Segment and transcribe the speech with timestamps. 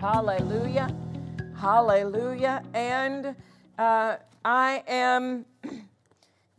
[0.00, 0.94] Hallelujah.
[1.58, 2.62] Hallelujah.
[2.74, 3.34] And
[3.78, 5.46] uh, I am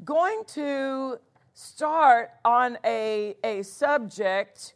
[0.03, 1.19] going to
[1.53, 4.73] start on a, a subject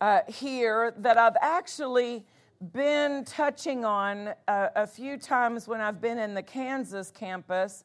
[0.00, 2.24] uh, here that I've actually
[2.72, 7.82] been touching on a, a, few times when I've been in the Kansas campus.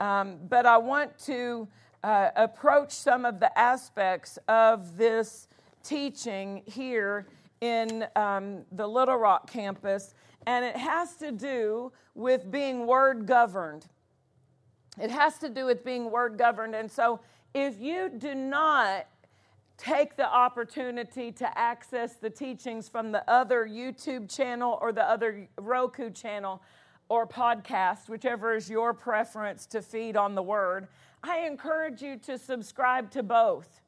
[0.00, 1.68] Um, but I want to
[2.02, 5.46] uh, approach some of the aspects of this
[5.84, 7.28] teaching here
[7.60, 10.14] in um, the Little Rock campus,
[10.46, 13.86] and it has to do with being word governed.
[15.00, 16.74] It has to do with being word governed.
[16.74, 17.20] And so,
[17.54, 19.06] if you do not
[19.76, 25.48] take the opportunity to access the teachings from the other YouTube channel or the other
[25.56, 26.60] Roku channel
[27.08, 30.88] or podcast, whichever is your preference to feed on the word,
[31.22, 33.80] I encourage you to subscribe to both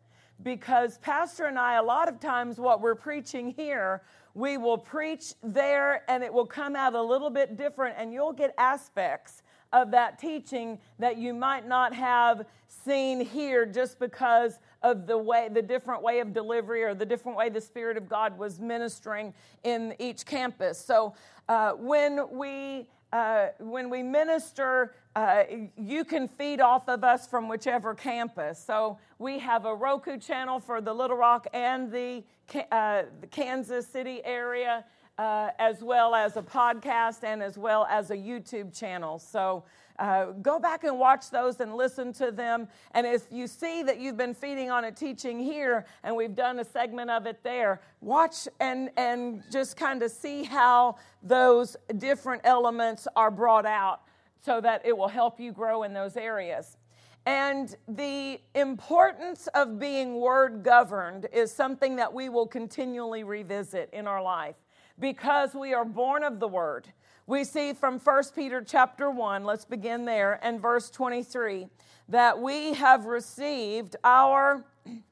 [0.43, 4.03] because Pastor and I, a lot of times, what we're preaching here,
[4.35, 8.33] we will preach there and it will come out a little bit different, and you'll
[8.33, 15.07] get aspects of that teaching that you might not have seen here just because of
[15.07, 18.37] the way the different way of delivery or the different way the spirit of god
[18.39, 19.33] was ministering
[19.63, 20.79] in each campus.
[20.79, 21.15] So
[21.49, 25.43] uh, when we uh, when we minister, uh,
[25.77, 28.63] you can feed off of us from whichever campus.
[28.63, 32.23] So we have a Roku channel for the Little Rock and the,
[32.71, 34.85] uh, the Kansas City area,
[35.19, 39.19] uh, as well as a podcast and as well as a YouTube channel.
[39.19, 39.65] So
[40.01, 42.67] uh, go back and watch those and listen to them.
[42.93, 46.59] And if you see that you've been feeding on a teaching here and we've done
[46.59, 52.41] a segment of it there, watch and, and just kind of see how those different
[52.45, 54.01] elements are brought out
[54.43, 56.79] so that it will help you grow in those areas.
[57.27, 64.07] And the importance of being word governed is something that we will continually revisit in
[64.07, 64.57] our life
[64.99, 66.89] because we are born of the word
[67.31, 71.69] we see from 1 Peter chapter 1, let's begin there, and verse 23,
[72.09, 74.65] that we have received our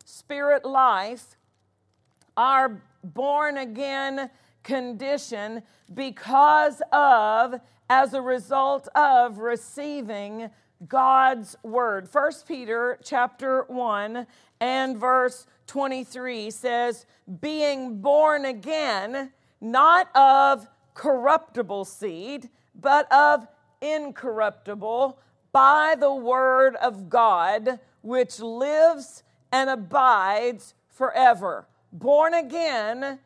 [0.05, 1.37] spirit life,
[2.37, 4.29] our born again
[4.65, 5.63] condition,
[5.95, 10.51] because of, as a result of receiving
[10.89, 12.09] God's word.
[12.11, 14.27] 1 Peter chapter 1
[14.59, 17.07] and verse 23 says,
[17.41, 19.31] being born again,
[19.61, 20.67] not of
[20.99, 23.47] corruptible seed, but of
[23.81, 25.19] incorruptible
[25.53, 29.23] by the word of God, which lives
[29.53, 31.69] and abides forever.
[31.93, 33.21] Born again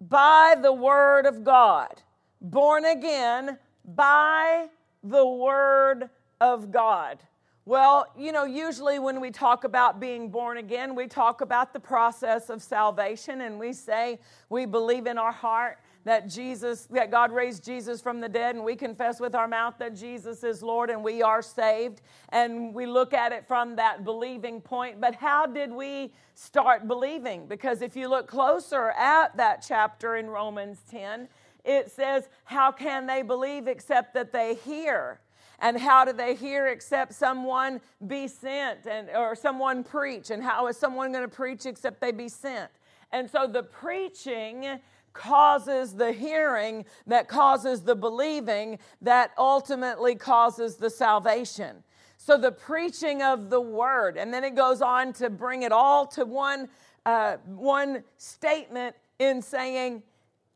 [0.00, 2.02] by the word of God.
[2.42, 4.68] Born again by
[5.02, 6.10] the word
[6.42, 7.20] of God.
[7.64, 11.80] Well, you know, usually when we talk about being born again, we talk about the
[11.80, 14.18] process of salvation and we say
[14.50, 18.64] we believe in our heart that Jesus, that God raised Jesus from the dead, and
[18.64, 22.02] we confess with our mouth that Jesus is Lord and we are saved.
[22.30, 25.00] And we look at it from that believing point.
[25.00, 27.46] But how did we start believing?
[27.46, 31.28] Because if you look closer at that chapter in Romans 10,
[31.64, 35.20] it says, How can they believe except that they hear?
[35.60, 40.30] And how do they hear except someone be sent and or someone preach?
[40.30, 42.70] And how is someone going to preach except they be sent?
[43.12, 44.80] And so the preaching
[45.12, 51.82] causes the hearing, that causes the believing, that ultimately causes the salvation.
[52.16, 56.06] So the preaching of the word, and then it goes on to bring it all
[56.08, 56.68] to one,
[57.04, 60.02] uh, one statement in saying,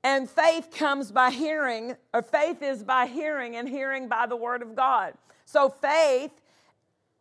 [0.04, 4.62] and faith comes by hearing, or faith is by hearing, and hearing by the word
[4.62, 5.14] of God.
[5.44, 6.30] So faith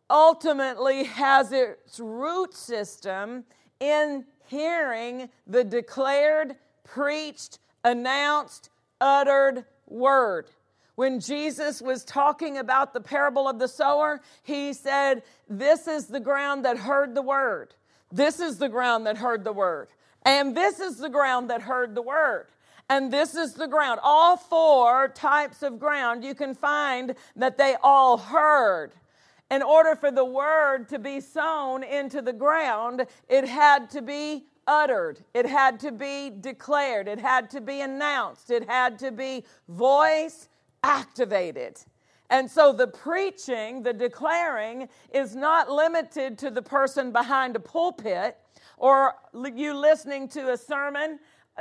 [0.08, 3.44] ultimately has its root system
[3.80, 6.54] in hearing the declared
[6.86, 10.50] preached, announced, uttered word.
[10.94, 16.20] When Jesus was talking about the parable of the sower, he said, This is the
[16.20, 17.74] ground that heard the word.
[18.10, 19.88] This is the ground that heard the word.
[20.24, 22.46] And this is the ground that heard the word.
[22.88, 24.00] And this is the ground.
[24.02, 28.92] All four types of ground, you can find that they all heard.
[29.50, 34.46] In order for the word to be sown into the ground, it had to be
[34.66, 39.44] uttered, it had to be declared, it had to be announced, it had to be
[39.68, 40.48] voice
[40.82, 41.78] activated.
[42.30, 48.36] And so the preaching, the declaring, is not limited to the person behind a pulpit
[48.76, 49.14] or
[49.54, 51.18] you listening to a sermon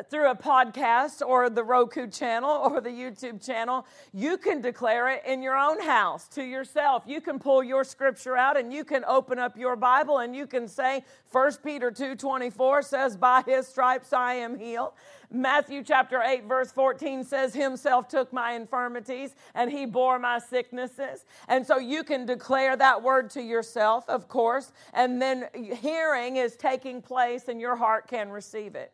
[0.10, 5.24] through a podcast or the Roku channel or the YouTube channel, you can declare it
[5.26, 7.04] in your own house to yourself.
[7.06, 10.48] You can pull your scripture out and you can open up your Bible and you
[10.48, 14.94] can say 1 Peter 2:24 says by his stripes I am healed.
[15.32, 21.26] Matthew chapter 8 verse 14 says himself took my infirmities and he bore my sicknesses.
[21.48, 26.56] And so you can declare that word to yourself, of course, and then hearing is
[26.56, 28.92] taking place and your heart can receive it.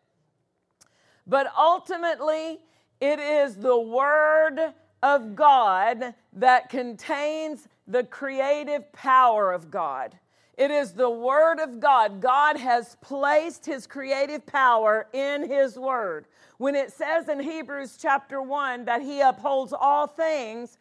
[1.32, 2.60] But ultimately,
[3.00, 10.20] it is the Word of God that contains the creative power of God.
[10.58, 12.20] It is the Word of God.
[12.20, 16.26] God has placed His creative power in His Word.
[16.58, 20.80] When it says in Hebrews chapter 1 that He upholds all things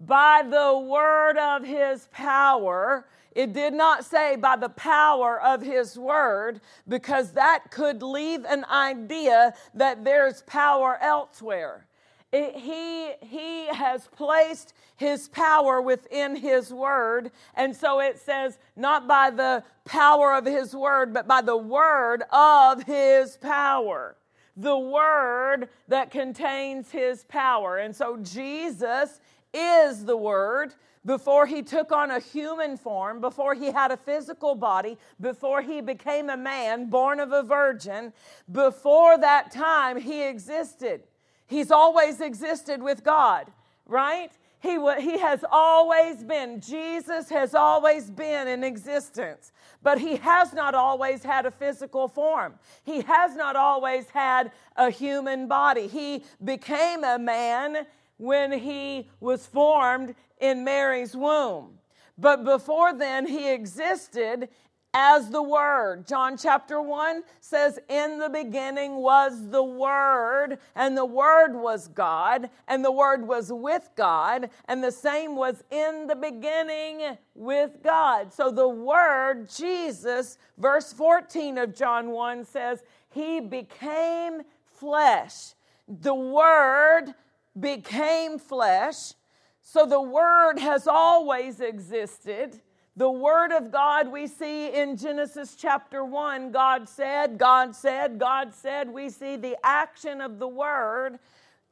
[0.00, 5.98] by the Word of His power, it did not say by the power of his
[5.98, 11.86] word, because that could leave an idea that there's power elsewhere.
[12.32, 17.30] It, he, he has placed his power within his word.
[17.54, 22.22] And so it says, not by the power of his word, but by the word
[22.32, 24.16] of his power.
[24.56, 27.78] The word that contains his power.
[27.78, 29.20] And so Jesus
[29.52, 30.74] is the word
[31.04, 35.80] before he took on a human form, before he had a physical body, before he
[35.80, 38.12] became a man born of a virgin,
[38.50, 41.02] before that time he existed.
[41.46, 43.50] He's always existed with God,
[43.86, 44.32] right?
[44.60, 49.50] He, he has always been, Jesus has always been in existence,
[49.82, 52.54] but he has not always had a physical form.
[52.84, 55.88] He has not always had a human body.
[55.88, 57.86] He became a man
[58.18, 61.78] when he was formed in Mary's womb.
[62.18, 64.48] But before then, he existed
[64.94, 66.06] as the Word.
[66.06, 72.50] John chapter 1 says, In the beginning was the Word, and the Word was God,
[72.68, 78.32] and the Word was with God, and the same was in the beginning with God.
[78.32, 85.54] So the Word, Jesus, verse 14 of John 1 says, He became flesh.
[85.88, 87.14] The Word
[87.58, 89.14] became flesh.
[89.62, 92.60] So the Word has always existed.
[92.96, 98.54] The Word of God we see in Genesis chapter 1, God said, God said, God
[98.54, 98.90] said.
[98.90, 101.18] We see the action of the Word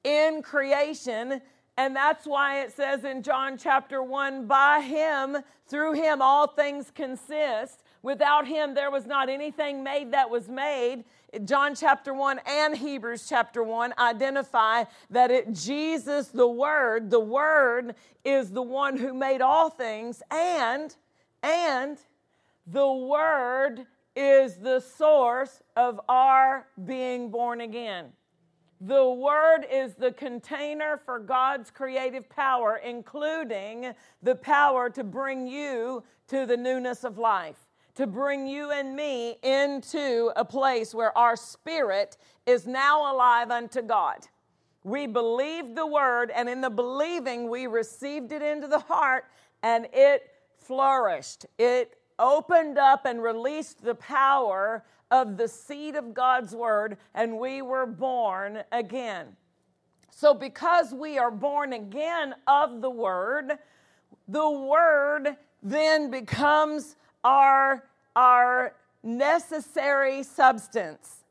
[0.02, 1.42] in creation.
[1.76, 6.90] And that's why it says in John chapter 1 by Him, through Him, all things
[6.94, 7.82] consist.
[8.02, 11.04] Without Him, there was not anything made that was made.
[11.44, 17.94] John chapter 1 and Hebrews chapter 1 identify that it Jesus the word the word
[18.24, 20.94] is the one who made all things and
[21.42, 21.98] and
[22.66, 23.86] the word
[24.16, 28.06] is the source of our being born again.
[28.82, 33.92] The Word is the container for God's creative power, including
[34.22, 37.69] the power to bring you to the newness of life
[38.00, 42.16] to bring you and me into a place where our spirit
[42.46, 44.26] is now alive unto God.
[44.84, 49.26] We believed the word, and in the believing, we received it into the heart,
[49.62, 51.44] and it flourished.
[51.58, 57.60] It opened up and released the power of the seed of God's word, and we
[57.60, 59.26] were born again.
[60.10, 63.58] So, because we are born again of the word,
[64.26, 71.24] the word then becomes our our necessary substance.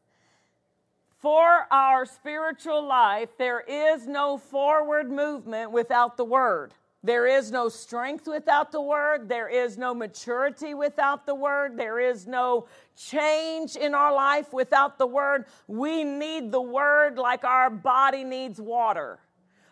[1.19, 6.73] For our spiritual life, there is no forward movement without the Word.
[7.03, 9.29] There is no strength without the Word.
[9.29, 11.77] There is no maturity without the Word.
[11.77, 12.67] There is no
[12.97, 15.45] change in our life without the Word.
[15.67, 19.19] We need the Word like our body needs water,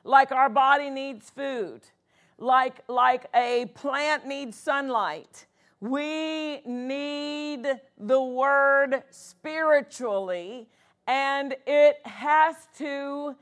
[0.03, 1.81] like our body needs food,
[2.37, 5.45] like, like a plant needs sunlight.
[5.79, 7.67] We need
[7.99, 10.67] the word spiritually,
[11.05, 13.35] and it has to,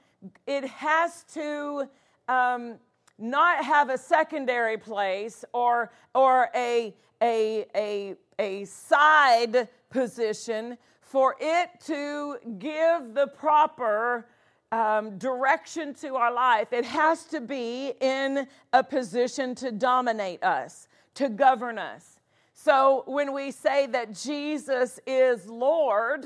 [0.46, 1.88] it has to
[2.27, 2.75] um,
[3.18, 11.70] not have a secondary place or, or a, a, a, a side position for it
[11.86, 14.27] to give the proper
[14.74, 16.74] um, direction to our life.
[16.74, 22.14] It has to be in a position to dominate us, to govern us.
[22.57, 26.25] So when we say that Jesus is Lord,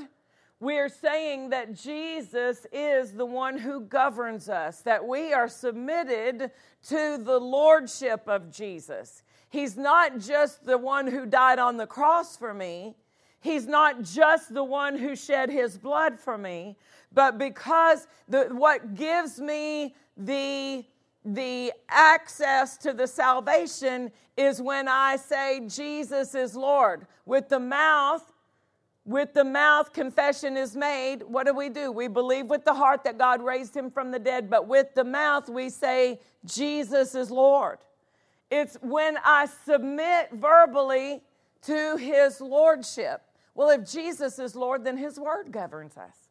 [0.60, 6.50] we are saying that Jesus is the one who governs us, that we are submitted
[6.88, 9.22] to the lordship of Jesus.
[9.50, 12.94] He's not just the one who died on the cross for me,
[13.40, 16.76] He's not just the one who shed his blood for me,
[17.12, 20.84] but because the, what gives me the
[21.24, 27.06] the access to the salvation is when I say Jesus is Lord.
[27.26, 28.32] With the mouth,
[29.04, 31.22] with the mouth, confession is made.
[31.22, 31.92] What do we do?
[31.92, 35.04] We believe with the heart that God raised him from the dead, but with the
[35.04, 37.78] mouth, we say, Jesus is Lord.
[38.50, 41.22] It's when I submit verbally
[41.62, 43.22] to his lordship.
[43.54, 46.29] Well, if Jesus is Lord, then his word governs us.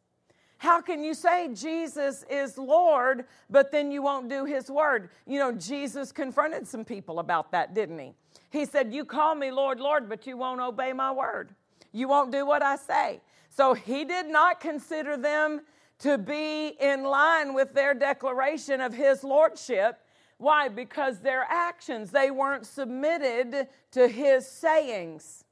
[0.60, 5.08] How can you say Jesus is Lord, but then you won't do his word?
[5.26, 8.12] You know, Jesus confronted some people about that, didn't he?
[8.50, 11.54] He said, You call me Lord, Lord, but you won't obey my word.
[11.92, 13.22] You won't do what I say.
[13.48, 15.62] So he did not consider them
[16.00, 19.98] to be in line with their declaration of his lordship.
[20.36, 20.68] Why?
[20.68, 25.42] Because their actions, they weren't submitted to his sayings.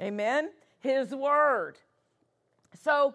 [0.00, 0.52] Amen?
[0.80, 1.76] His word.
[2.82, 3.14] So,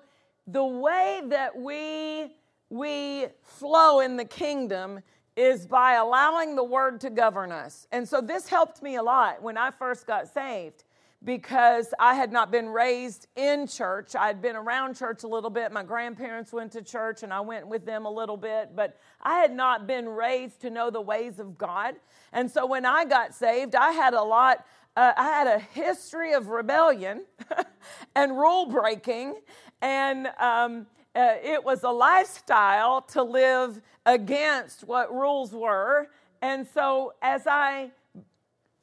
[0.51, 2.35] the way that we
[2.69, 4.99] we flow in the kingdom
[5.35, 7.87] is by allowing the word to govern us.
[7.91, 10.83] And so this helped me a lot when I first got saved
[11.23, 14.15] because I had not been raised in church.
[14.15, 15.71] I had been around church a little bit.
[15.71, 19.39] My grandparents went to church and I went with them a little bit, but I
[19.39, 21.95] had not been raised to know the ways of God.
[22.31, 24.65] And so when I got saved, I had a lot
[24.95, 27.23] uh, I had a history of rebellion
[28.15, 29.35] and rule breaking,
[29.81, 36.09] and um, uh, it was a lifestyle to live against what rules were.
[36.41, 37.91] And so, as I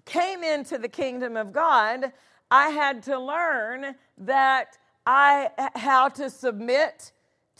[0.04, 2.12] came into the kingdom of God,
[2.50, 7.12] I had to learn that I how to submit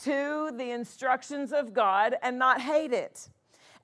[0.03, 3.29] to the instructions of God and not hate it.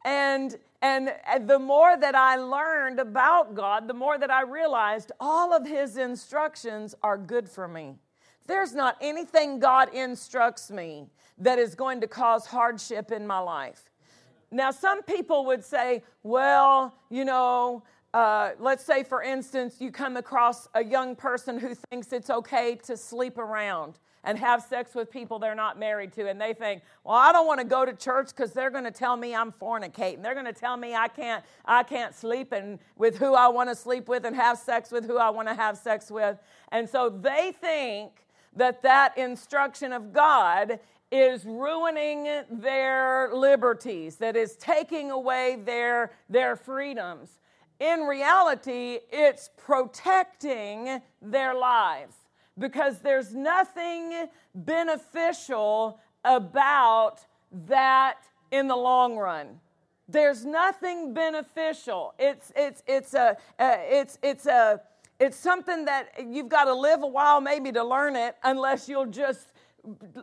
[0.05, 1.13] And and
[1.47, 5.95] the more that I learned about God, the more that I realized all of His
[5.95, 7.95] instructions are good for me.
[8.45, 11.07] There's not anything God instructs me
[11.37, 13.89] that is going to cause hardship in my life.
[14.51, 17.83] Now, some people would say, well, you know,
[18.13, 22.75] uh, let's say, for instance, you come across a young person who thinks it's okay
[22.83, 26.81] to sleep around and have sex with people they're not married to and they think
[27.03, 29.51] well i don't want to go to church because they're going to tell me i'm
[29.51, 33.47] fornicating they're going to tell me i can't i can't sleep and with who i
[33.47, 36.37] want to sleep with and have sex with who i want to have sex with
[36.71, 38.22] and so they think
[38.55, 40.79] that that instruction of god
[41.11, 47.39] is ruining their liberties that is taking away their their freedoms
[47.79, 52.15] in reality it's protecting their lives
[52.57, 57.25] because there's nothing beneficial about
[57.67, 58.19] that
[58.51, 59.59] in the long run.
[60.07, 62.13] There's nothing beneficial.
[62.19, 64.81] It's it's it's a uh, it's it's a
[65.19, 69.05] it's something that you've got to live a while maybe to learn it unless you'll
[69.05, 69.53] just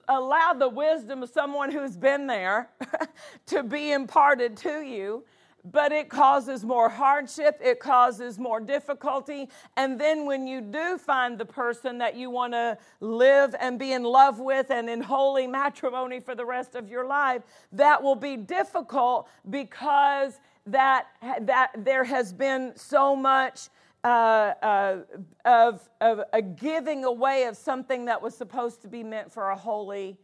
[0.09, 2.71] allow the wisdom of someone who's been there
[3.47, 5.25] to be imparted to you
[5.65, 9.49] but it causes more hardship, it causes more difficulty.
[9.77, 13.93] And then when you do find the person that you want to live and be
[13.93, 17.43] in love with and in holy matrimony for the rest of your life,
[17.73, 21.07] that will be difficult because that,
[21.43, 23.69] that there has been so much.
[24.03, 24.97] Uh, uh,
[25.45, 29.57] of, of a giving away of something that was supposed to be meant for a
[29.57, 30.17] holy,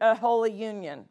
[0.00, 1.04] a holy union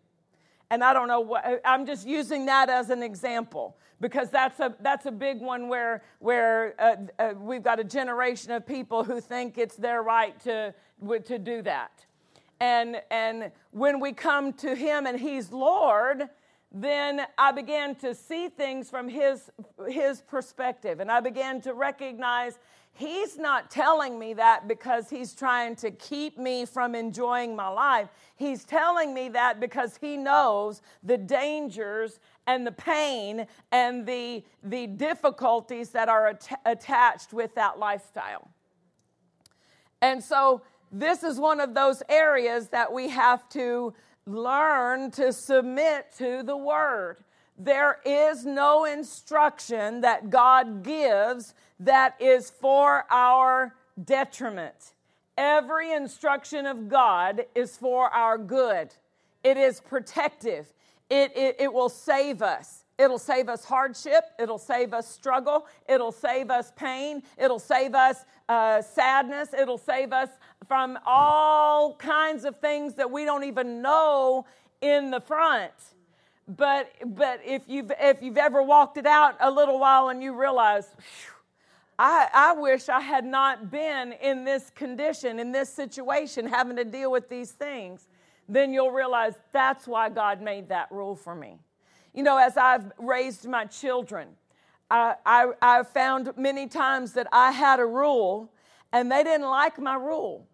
[0.72, 4.76] and I don't know what, I'm just using that as an example because that's a,
[4.82, 9.20] that's a big one where, where uh, uh, we've got a generation of people who
[9.20, 10.74] think it's their right to,
[11.26, 12.06] to do that.
[12.60, 16.30] And, and when we come to Him and He's Lord,
[16.72, 19.50] then I began to see things from His,
[19.88, 21.00] his perspective.
[21.00, 22.60] And I began to recognize
[23.00, 28.10] He's not telling me that because he's trying to keep me from enjoying my life.
[28.36, 34.88] He's telling me that because he knows the dangers and the pain and the, the
[34.88, 38.50] difficulties that are at- attached with that lifestyle.
[40.02, 40.62] And so,
[40.92, 43.94] this is one of those areas that we have to
[44.30, 47.18] learn to submit to the word.
[47.58, 54.94] There is no instruction that God gives that is for our detriment.
[55.38, 58.94] Every instruction of God is for our good.
[59.44, 60.68] It is protective.
[61.10, 62.86] It, it, it will save us.
[62.98, 64.26] It'll save us hardship.
[64.38, 65.66] It'll save us struggle.
[65.88, 67.24] It'll save us pain.
[67.38, 69.54] It'll save us uh, sadness.
[69.54, 70.30] It'll save us
[70.68, 74.46] from all kinds of things that we don't even know
[74.82, 75.72] in the front.
[76.48, 80.34] But, but if, you've, if you've ever walked it out a little while and you
[80.34, 80.88] realize,
[81.98, 86.86] I, I wish I had not been in this condition, in this situation, having to
[86.86, 88.08] deal with these things,
[88.48, 91.60] then you'll realize that's why God made that rule for me.
[92.14, 94.30] You know, as I've raised my children,
[94.90, 98.52] I, I, I found many times that I had a rule
[98.92, 100.48] and they didn't like my rule.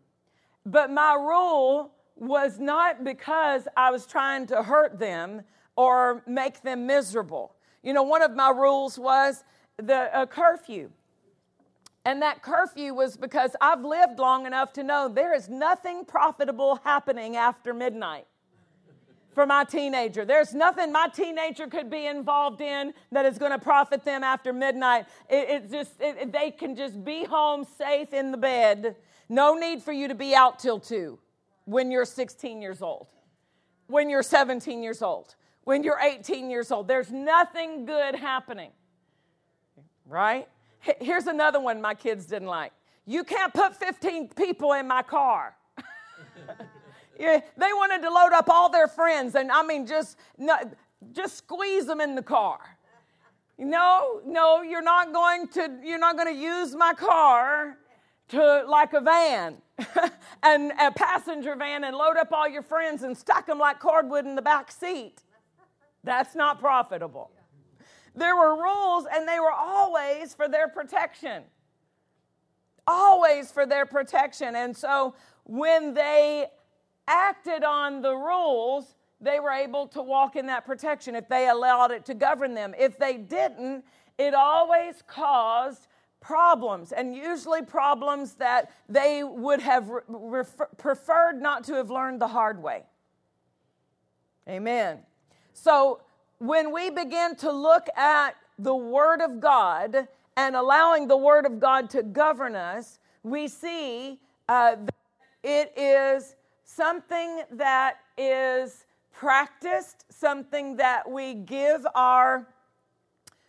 [0.65, 5.43] But my rule was not because I was trying to hurt them
[5.75, 7.55] or make them miserable.
[7.83, 9.43] You know, one of my rules was
[9.77, 10.89] the a curfew.
[12.05, 16.79] And that curfew was because I've lived long enough to know there is nothing profitable
[16.83, 18.27] happening after midnight
[19.33, 20.23] for my teenager.
[20.23, 24.53] There's nothing my teenager could be involved in that is going to profit them after
[24.53, 25.07] midnight.
[25.29, 28.95] It, it just it, they can just be home safe in the bed.
[29.29, 31.19] No need for you to be out till 2
[31.65, 33.07] when you're 16 years old.
[33.87, 35.35] When you're 17 years old.
[35.63, 36.87] When you're 18 years old.
[36.87, 38.71] There's nothing good happening.
[40.05, 40.47] Right?
[40.79, 42.71] Here's another one my kids didn't like.
[43.05, 45.55] You can't put 15 people in my car.
[47.17, 50.57] Yeah, they wanted to load up all their friends, and I mean, just no,
[51.13, 52.59] just squeeze them in the car.
[53.57, 55.79] No, no, you're not going to.
[55.81, 57.77] You're not going to use my car
[58.29, 59.57] to like a van
[60.43, 64.25] and a passenger van and load up all your friends and stack them like cordwood
[64.25, 65.23] in the back seat.
[66.03, 67.31] That's not profitable.
[68.15, 71.43] There were rules, and they were always for their protection.
[72.87, 74.55] Always for their protection.
[74.55, 76.45] And so when they
[77.07, 81.91] acted on the rules, they were able to walk in that protection if they allowed
[81.91, 82.73] it to govern them.
[82.77, 83.83] If they didn't,
[84.17, 85.87] it always caused
[86.21, 90.43] problems, and usually problems that they would have re-
[90.77, 92.83] preferred not to have learned the hard way.
[94.47, 94.99] Amen.
[95.53, 96.01] So,
[96.39, 101.59] when we begin to look at the Word of God and allowing the Word of
[101.59, 104.95] God to govern us, we see uh, that
[105.43, 112.47] it is something that is practiced, something that we give our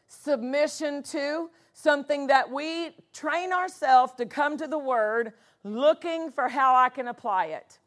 [0.08, 6.74] submission to, something that we train ourselves to come to the Word looking for how
[6.74, 7.78] I can apply it.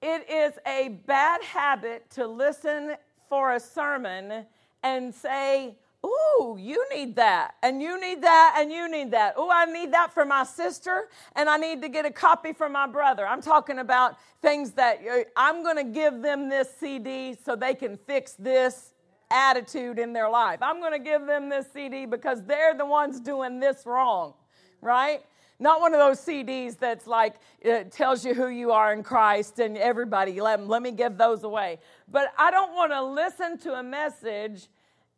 [0.00, 2.96] It is a bad habit to listen
[3.28, 4.46] for a sermon
[4.82, 9.36] and say, Ooh, you need that, and you need that, and you need that.
[9.36, 12.68] Ooh, I need that for my sister, and I need to get a copy for
[12.68, 13.26] my brother.
[13.26, 17.74] I'm talking about things that uh, I'm going to give them this CD so they
[17.74, 18.92] can fix this
[19.30, 20.58] attitude in their life.
[20.62, 24.34] I'm going to give them this CD because they're the ones doing this wrong,
[24.80, 25.22] right?
[25.60, 29.58] Not one of those CDs that's like it tells you who you are in Christ
[29.58, 30.40] and everybody.
[30.40, 31.78] Let, let me give those away.
[32.10, 34.68] But I don't want to listen to a message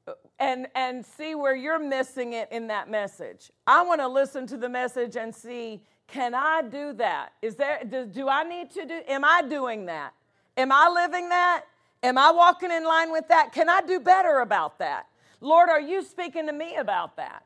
[0.08, 3.50] uh, and and see where you're missing it in that message.
[3.66, 7.32] I want to listen to the message and see can I do that?
[7.42, 10.14] Is there do, do I need to do am I doing that?
[10.56, 11.64] Am I living that?
[12.02, 13.52] Am I walking in line with that?
[13.52, 15.06] Can I do better about that?
[15.40, 17.44] Lord, are you speaking to me about that?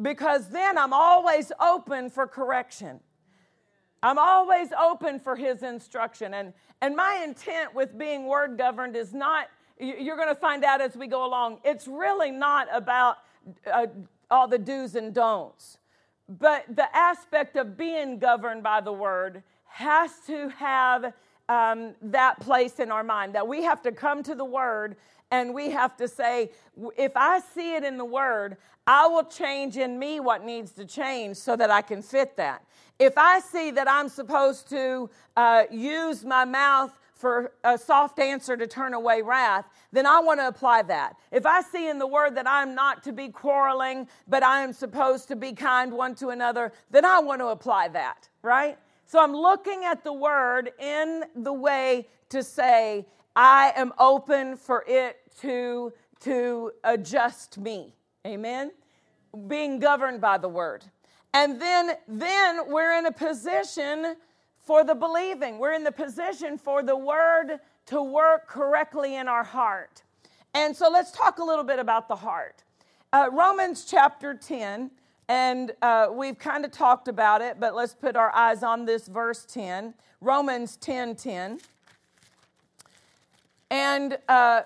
[0.00, 3.00] Because then I'm always open for correction.
[4.02, 6.34] I'm always open for his instruction.
[6.34, 10.80] And, and my intent with being word governed is not you're going to find out
[10.80, 11.58] as we go along.
[11.64, 13.18] It's really not about
[13.72, 13.86] uh,
[14.30, 15.78] all the do's and don'ts,
[16.28, 21.12] but the aspect of being governed by the word has to have
[21.48, 24.96] um, that place in our mind that we have to come to the word
[25.30, 26.50] and we have to say,
[26.96, 30.84] if I see it in the word, I will change in me what needs to
[30.84, 32.64] change so that I can fit that.
[32.98, 38.56] If I see that I'm supposed to uh, use my mouth for a soft answer
[38.56, 41.16] to turn away wrath, then I want to apply that.
[41.32, 44.72] If I see in the word that I'm not to be quarreling, but I am
[44.72, 48.78] supposed to be kind one to another, then I want to apply that, right?
[49.14, 54.84] So I'm looking at the word in the way to say, I am open for
[54.88, 57.94] it to, to adjust me.
[58.26, 58.72] Amen?
[59.46, 60.84] Being governed by the word.
[61.32, 64.16] And then, then we're in a position
[64.58, 65.60] for the believing.
[65.60, 70.02] We're in the position for the word to work correctly in our heart.
[70.54, 72.64] And so let's talk a little bit about the heart.
[73.12, 74.90] Uh, Romans chapter 10,
[75.28, 79.08] and uh, we've kind of talked about it, but let's put our eyes on this
[79.08, 79.94] verse 10.
[80.20, 81.58] Romans 10 10.
[83.70, 84.62] And uh,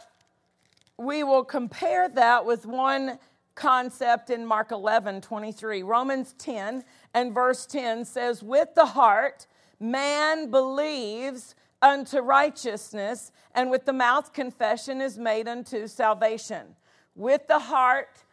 [0.98, 3.18] we will compare that with one
[3.54, 5.82] concept in Mark 11 23.
[5.82, 6.82] Romans 10
[7.14, 9.46] and verse 10 says, With the heart,
[9.78, 16.74] man believes unto righteousness, and with the mouth, confession is made unto salvation.
[17.14, 18.24] With the heart,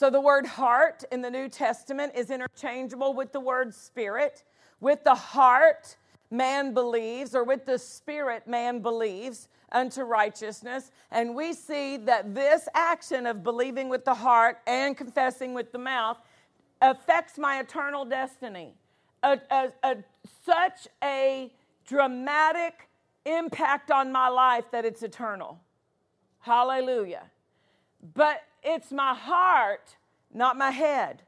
[0.00, 4.44] so the word heart in the New Testament is interchangeable with the word spirit.
[4.80, 5.94] With the heart,
[6.30, 10.90] man believes, or with the spirit, man believes unto righteousness.
[11.10, 15.78] And we see that this action of believing with the heart and confessing with the
[15.78, 16.16] mouth
[16.80, 18.72] affects my eternal destiny.
[19.22, 19.96] A, a, a,
[20.46, 21.52] such a
[21.86, 22.88] dramatic
[23.26, 25.60] impact on my life that it's eternal.
[26.38, 27.24] Hallelujah.
[28.14, 29.96] But it's my heart,
[30.32, 31.22] not my head.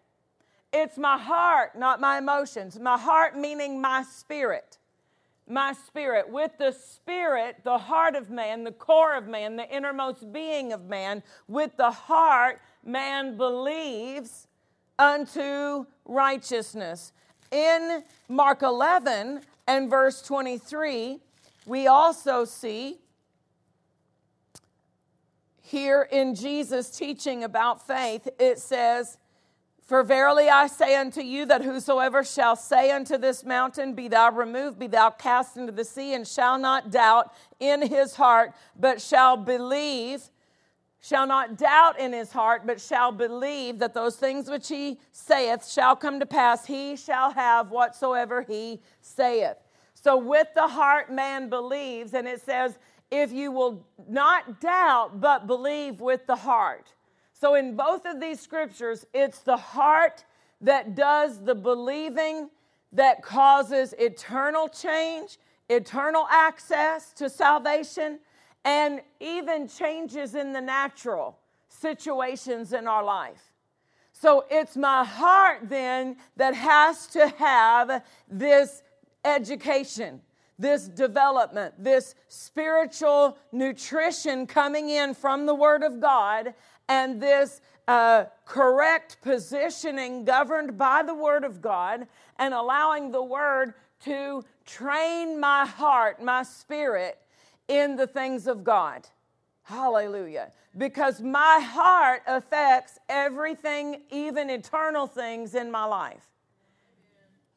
[0.72, 2.78] It's my heart, not my emotions.
[2.78, 4.78] My heart meaning my spirit
[5.48, 6.28] my spirit.
[6.28, 10.86] With the spirit, the heart of man, the core of man, the innermost being of
[10.86, 14.46] man, with the heart, man believes
[14.98, 17.12] unto righteousness.
[17.50, 21.20] In Mark 11 and verse 23,
[21.66, 22.98] we also see
[25.72, 29.18] here in Jesus teaching about faith, it says,
[29.82, 34.30] for verily I say unto you that whosoever shall say unto this mountain, Be thou
[34.30, 39.00] removed, be thou cast into the sea, and shall not doubt in his heart, but
[39.00, 40.22] shall believe,
[41.00, 45.66] shall not doubt in his heart, but shall believe that those things which he saith
[45.66, 49.56] shall come to pass, he shall have whatsoever he saith.
[49.94, 52.78] So with the heart man believes, and it says,
[53.12, 56.94] If you will not doubt, but believe with the heart.
[57.34, 60.24] So, in both of these scriptures, it's the heart
[60.62, 62.48] that does the believing
[62.90, 65.36] that causes eternal change,
[65.68, 68.18] eternal access to salvation,
[68.64, 73.52] and even changes in the natural situations in our life.
[74.14, 78.82] So, it's my heart then that has to have this
[79.22, 80.22] education
[80.58, 86.54] this development, this spiritual nutrition coming in from the Word of God,
[86.88, 92.06] and this uh, correct positioning governed by the Word of God,
[92.38, 97.18] and allowing the Word to train my heart, my spirit
[97.68, 99.06] in the things of God.
[99.62, 100.50] Hallelujah.
[100.76, 106.31] Because my heart affects everything, even eternal things in my life.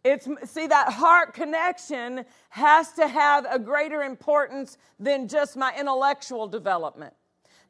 [0.06, 6.48] It's see that heart connection has to have a greater importance than just my intellectual
[6.48, 7.16] development.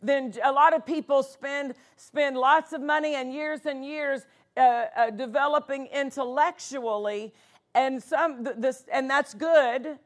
[0.01, 4.25] Then a lot of people spend spend lots of money and years and years
[4.57, 7.33] uh, uh, developing intellectually,
[7.73, 9.97] and some this and that's good,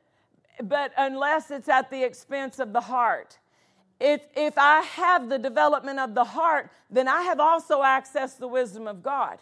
[0.61, 3.39] but unless it's at the expense of the heart.
[3.99, 8.47] If, if I have the development of the heart, then I have also accessed the
[8.47, 9.39] wisdom of God.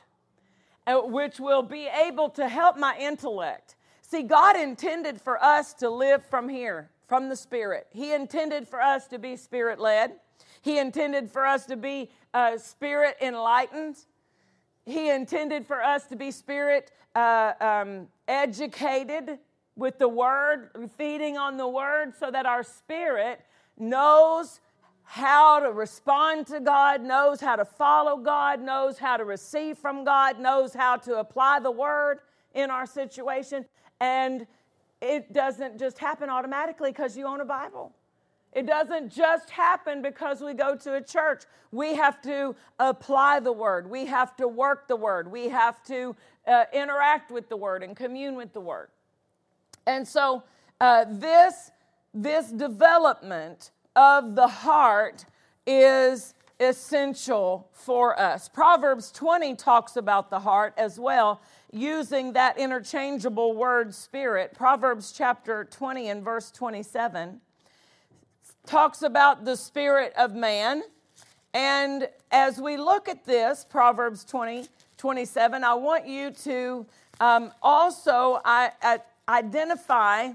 [0.87, 3.75] Uh, which will be able to help my intellect.
[4.01, 7.87] See, God intended for us to live from here, from the Spirit.
[7.91, 10.13] He intended for us to be Spirit led,
[10.61, 13.97] He intended for us to be uh, Spirit enlightened.
[14.85, 19.39] He intended for us to be Spirit uh, um, educated
[19.75, 23.41] with the Word, feeding on the Word, so that our spirit
[23.77, 24.61] knows
[25.09, 30.03] how to respond to God, knows how to follow God, knows how to receive from
[30.03, 32.19] God, knows how to apply the word
[32.53, 33.65] in our situation.
[34.01, 34.45] And
[35.01, 37.93] it doesn't just happen automatically because you own a Bible.
[38.51, 41.43] It doesn't just happen because we go to a church.
[41.71, 43.89] We have to apply the word.
[43.89, 45.31] We have to work the word.
[45.31, 48.89] We have to uh, interact with the word and commune with the word.
[49.85, 50.43] And so,
[50.81, 51.71] uh, this,
[52.13, 55.25] this development of the heart
[55.65, 58.47] is essential for us.
[58.47, 64.53] Proverbs 20 talks about the heart as well, using that interchangeable word spirit.
[64.53, 67.41] Proverbs chapter 20 and verse 27
[68.67, 70.83] talks about the spirit of man.
[71.53, 76.85] And as we look at this, Proverbs 20, 27, I want you to
[77.19, 80.33] um, also I, I identify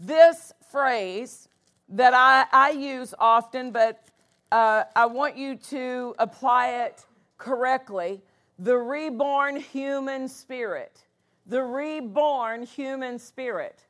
[0.00, 1.48] this phrase
[1.88, 4.02] that I, I use often, but
[4.50, 7.04] uh, I want you to apply it
[7.38, 8.22] correctly.
[8.58, 11.04] The reborn human spirit.
[11.46, 13.84] The reborn human spirit.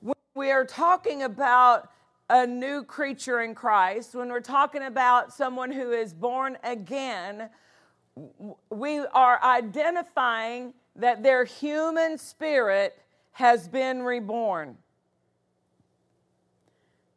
[0.00, 1.90] When we are talking about
[2.30, 7.50] a new creature in Christ, when we're talking about someone who is born again,
[8.70, 12.98] we are identifying that their human spirit
[13.32, 14.76] has been reborn.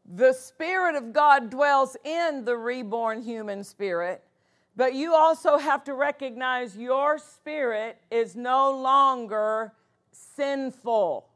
[0.06, 4.24] The Spirit of God dwells in the reborn human spirit,
[4.76, 9.74] but you also have to recognize your spirit is no longer
[10.12, 11.28] sinful.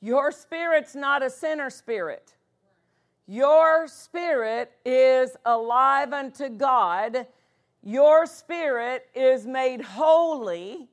[0.00, 2.34] Your spirit's not a sinner spirit.
[3.26, 7.26] Your spirit is alive unto God.
[7.82, 10.88] Your spirit is made holy.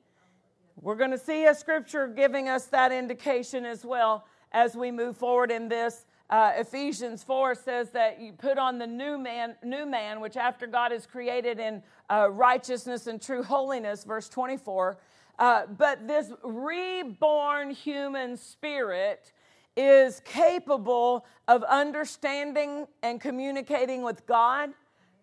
[0.80, 5.16] We're going to see a scripture giving us that indication as well as we move
[5.16, 6.04] forward in this.
[6.30, 10.66] Uh, Ephesians 4 says that you put on the new man, new man, which after
[10.66, 14.96] God is created in uh, righteousness and true holiness, verse 24.
[15.38, 19.32] Uh, but this reborn human spirit
[19.76, 24.70] is capable of understanding and communicating with God.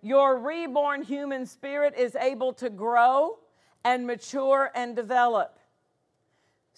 [0.02, 3.39] Your reborn human spirit is able to grow
[3.84, 5.59] and mature and develop.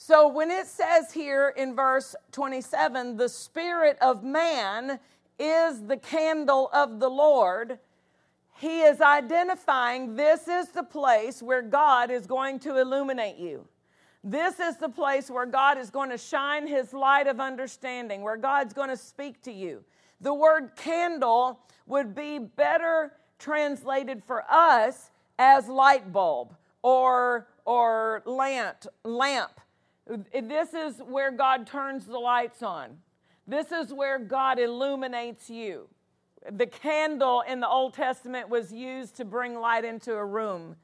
[0.04, 5.00] So when it says here in verse 27, the spirit of man
[5.38, 7.78] is the candle of the Lord,
[8.58, 13.68] he is identifying this is the place where God is going to illuminate you.
[14.24, 18.38] This is the place where God is going to shine his light of understanding, where
[18.38, 19.84] God's going to speak to you.
[20.20, 28.88] The word candle would be better translated for us as light bulb or, or lamp,
[29.04, 29.62] lamp.
[30.34, 32.98] This is where God turns the lights on.
[33.48, 35.88] This is where God illuminates you.
[36.50, 40.76] The candle in the Old Testament was used to bring light into a room,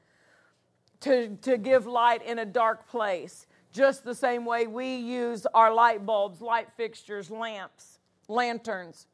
[1.00, 3.46] to, to give light in a dark place.
[3.72, 9.06] Just the same way we use our light bulbs, light fixtures, lamps, lanterns.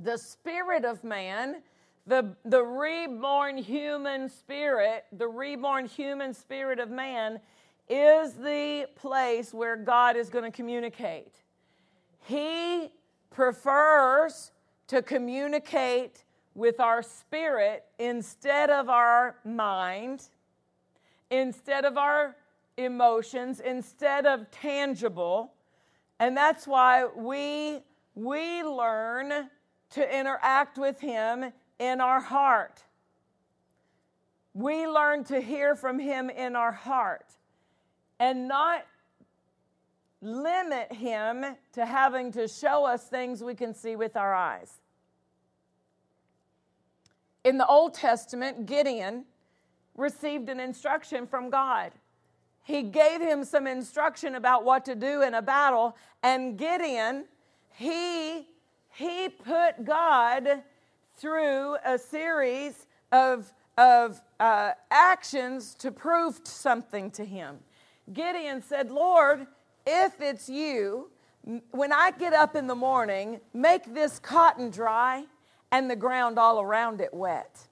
[0.00, 1.62] The spirit of man,
[2.06, 7.40] the, the reborn human spirit, the reborn human spirit of man,
[7.88, 11.42] is the place where God is going to communicate.
[12.24, 12.90] He
[13.30, 14.50] prefers
[14.88, 20.28] to communicate with our spirit instead of our mind,
[21.30, 22.34] instead of our
[22.76, 25.52] emotions, instead of tangible.
[26.18, 27.80] And that's why we,
[28.14, 29.50] we learn
[29.90, 32.82] to interact with Him in our heart.
[34.54, 37.36] We learn to hear from Him in our heart
[38.18, 38.86] and not
[40.22, 44.80] limit him to having to show us things we can see with our eyes.
[47.44, 49.24] In the Old Testament, Gideon
[49.96, 51.92] received an instruction from God.
[52.64, 57.26] He gave him some instruction about what to do in a battle, and Gideon,
[57.74, 58.48] he,
[58.90, 60.62] he put God
[61.16, 67.58] through a series of, of uh, actions to prove something to him.
[68.12, 69.46] Gideon said, Lord,
[69.86, 71.10] if it's you,
[71.70, 75.24] when I get up in the morning, make this cotton dry
[75.72, 77.68] and the ground all around it wet.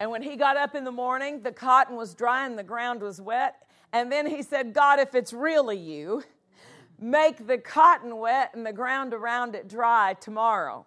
[0.00, 3.02] And when he got up in the morning, the cotton was dry and the ground
[3.02, 3.56] was wet.
[3.92, 6.24] And then he said, God, if it's really you,
[6.98, 10.86] make the cotton wet and the ground around it dry tomorrow.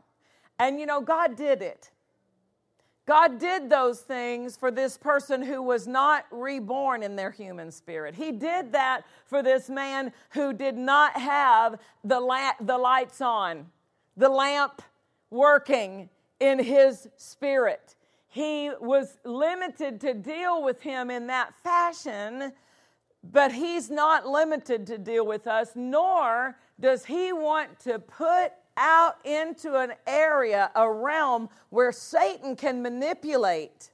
[0.60, 1.92] And you know, God did it.
[3.06, 8.16] God did those things for this person who was not reborn in their human spirit.
[8.16, 13.68] He did that for this man who did not have the, la- the lights on,
[14.18, 14.82] the lamp
[15.30, 17.96] working in his spirit.
[18.28, 22.54] He was limited to deal with him in that fashion,
[23.24, 29.18] but he's not limited to deal with us, nor does he want to put out
[29.26, 33.92] into an area, a realm where Satan can manipulate.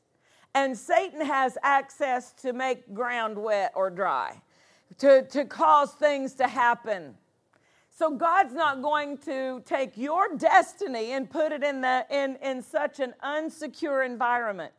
[0.54, 4.41] And Satan has access to make ground wet or dry,
[4.98, 7.15] to, to cause things to happen.
[7.89, 12.62] So God's not going to take your destiny and put it in, the, in, in
[12.62, 14.74] such an unsecure environment,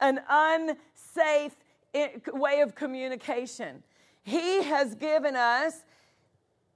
[0.00, 1.56] an unsafe
[1.94, 3.82] eh, way of communication.
[4.22, 5.82] He has given us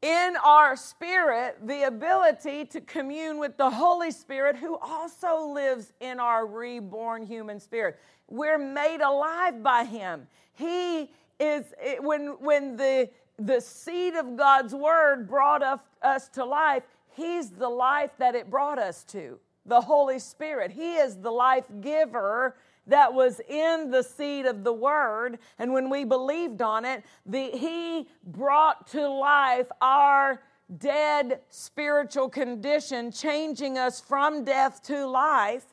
[0.02, 6.18] in our spirit the ability to commune with the Holy Spirit who also lives in
[6.18, 7.98] our reborn human spirit.
[8.28, 10.26] We're made alive by Him.
[10.54, 15.62] He is, when, when the, the seed of God's word brought
[16.02, 16.82] us to life,
[17.14, 20.72] He's the life that it brought us to, the Holy Spirit.
[20.72, 22.56] He is the life giver
[22.86, 27.50] that was in the seed of the word and when we believed on it the,
[27.50, 30.42] he brought to life our
[30.78, 35.66] dead spiritual condition changing us from death to life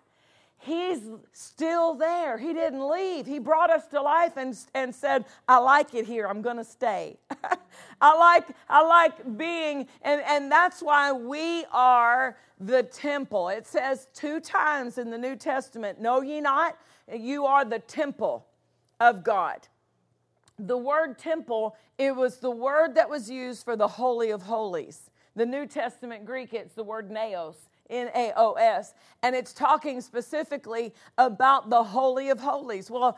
[0.61, 0.99] He's
[1.31, 2.37] still there.
[2.37, 3.25] He didn't leave.
[3.25, 6.27] He brought us to life and, and said, I like it here.
[6.27, 7.17] I'm going to stay.
[8.01, 13.47] I like, I like being, and, and that's why we are the temple.
[13.47, 16.77] It says two times in the New Testament, Know ye not?
[17.13, 18.45] You are the temple
[18.99, 19.67] of God.
[20.57, 25.09] The word temple, it was the word that was used for the Holy of Holies.
[25.35, 27.55] The New Testament Greek, it's the word naos.
[27.89, 28.93] N A O S,
[29.23, 32.91] and it's talking specifically about the Holy of Holies.
[32.91, 33.17] Well,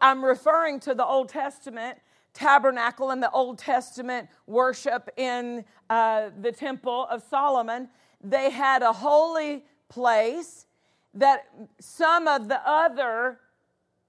[0.00, 1.96] I'm referring to the Old Testament
[2.32, 7.88] tabernacle and the Old Testament worship in uh, the Temple of Solomon.
[8.22, 10.66] They had a holy place
[11.14, 11.46] that
[11.80, 13.40] some of the other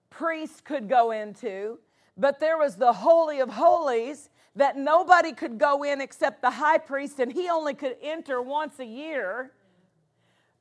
[0.09, 1.79] priests could go into,
[2.17, 6.77] but there was the Holy of Holies that nobody could go in except the high
[6.77, 9.51] priest, and he only could enter once a year.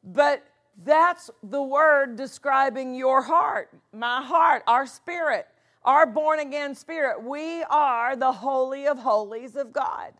[0.04, 0.44] But
[0.84, 5.46] that's the word describing your heart, my heart, our spirit,
[5.84, 7.22] our born again spirit.
[7.22, 10.12] We are the holy of holies of God.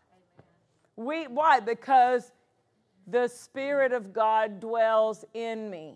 [0.95, 1.61] We why?
[1.61, 2.31] Because
[3.07, 5.95] the spirit of God dwells in me.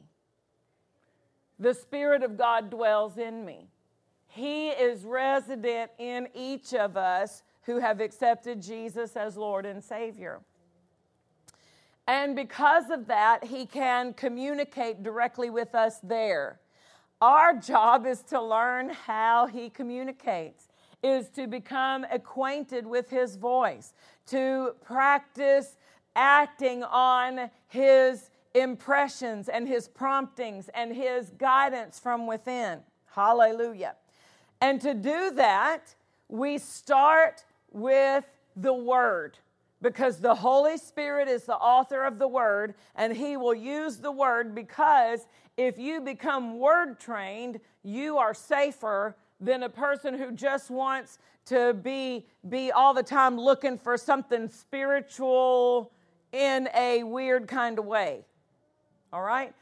[1.59, 3.67] The spirit of God dwells in me.
[4.27, 10.41] He is resident in each of us who have accepted Jesus as Lord and Savior.
[12.07, 16.59] And because of that, he can communicate directly with us there.
[17.21, 20.67] Our job is to learn how he communicates,
[21.01, 23.93] is to become acquainted with his voice,
[24.27, 25.77] to practice
[26.15, 32.79] acting on his impressions and his promptings and his guidance from within.
[33.13, 33.95] Hallelujah.
[34.61, 35.93] And to do that,
[36.29, 39.37] we start with the Word
[39.81, 44.11] because the Holy Spirit is the author of the Word, and He will use the
[44.11, 50.71] Word because if you become Word trained, you are safer than a person who just
[50.71, 55.91] wants to be, be all the time looking for something spiritual
[56.31, 58.25] in a weird kind of way.
[59.15, 59.53] All right?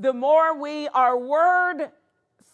[0.00, 1.92] The more we are Word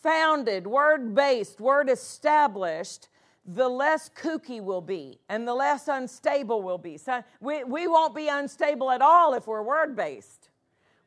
[0.03, 3.09] founded, Word based, Word established,
[3.47, 6.99] the less kooky we'll be and the less unstable we'll be.
[6.99, 10.42] So we, we won't be unstable at all if we're word based.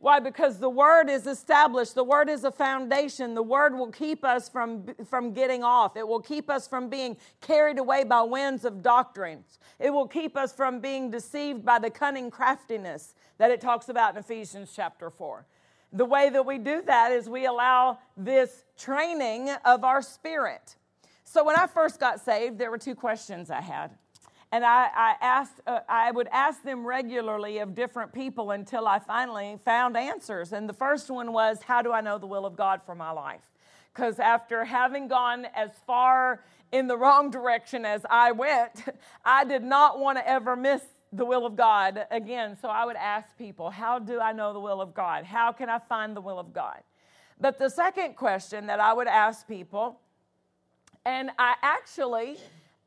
[0.06, 0.20] Why?
[0.20, 1.96] Because the word is established.
[1.96, 3.34] The word is a foundation.
[3.34, 5.98] The word will keep us from, from getting off.
[5.98, 9.58] It will keep us from being carried away by winds of doctrines.
[9.80, 14.14] It will keep us from being deceived by the cunning craftiness that it talks about
[14.14, 15.44] in Ephesians chapter 4.
[15.92, 20.76] The way that we do that is we allow this training of our spirit.
[21.24, 23.90] So when I first got saved, there were two questions I had.
[24.56, 29.00] And I, I asked, uh, I would ask them regularly of different people until I
[29.00, 30.54] finally found answers.
[30.54, 33.12] And the first one was, How do I know the will of God for my
[33.12, 33.42] life?
[33.94, 38.86] Because after having gone as far in the wrong direction as I went,
[39.26, 42.56] I did not want to ever miss the will of God again.
[42.62, 45.26] So I would ask people, How do I know the will of God?
[45.26, 46.80] How can I find the will of God?
[47.42, 50.00] But the second question that I would ask people
[51.04, 52.38] and I actually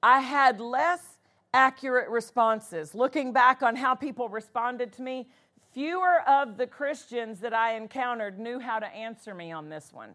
[0.02, 1.17] I had less
[1.58, 2.94] accurate responses.
[2.94, 5.26] Looking back on how people responded to me,
[5.74, 10.14] fewer of the Christians that I encountered knew how to answer me on this one.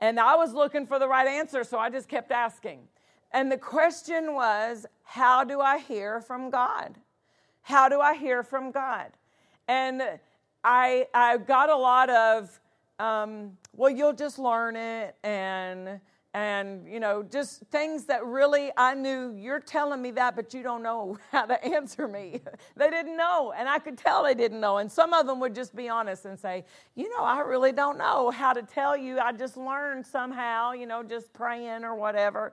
[0.00, 2.80] And I was looking for the right answer, so I just kept asking.
[3.30, 6.96] And the question was, how do I hear from God?
[7.60, 9.10] How do I hear from God?
[9.68, 10.02] And
[10.64, 12.58] I, I got a lot of,
[12.98, 16.00] um, well, you'll just learn it, and
[16.32, 20.62] and you know just things that really i knew you're telling me that but you
[20.62, 22.40] don't know how to answer me.
[22.76, 25.54] They didn't know and i could tell they didn't know and some of them would
[25.54, 26.64] just be honest and say
[26.94, 29.18] you know i really don't know how to tell you.
[29.18, 32.52] I just learned somehow you know just praying or whatever.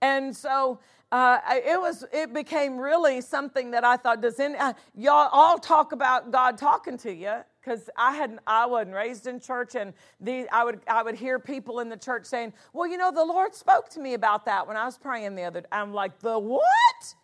[0.00, 0.80] And so
[1.10, 5.58] uh, it was it became really something that i thought does any, uh, y'all all
[5.58, 9.92] talk about god talking to you because I hadn't I wasn't raised in church and
[10.20, 13.24] the, I would I would hear people in the church saying, "Well, you know, the
[13.24, 16.18] Lord spoke to me about that when I was praying the other." day I'm like,
[16.20, 17.14] "The what?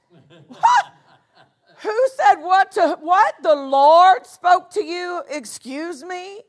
[0.49, 0.87] what?
[1.79, 3.35] Who said what to what?
[3.43, 5.23] The Lord spoke to you?
[5.29, 6.43] Excuse me?"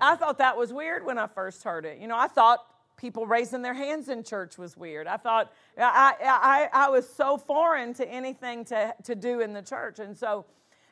[0.00, 1.98] I thought that was weird when I first heard it.
[1.98, 2.64] You know, I thought
[3.00, 5.06] people raising their hands in church was weird.
[5.06, 9.62] I thought I I, I was so foreign to anything to to do in the
[9.62, 10.44] church, and so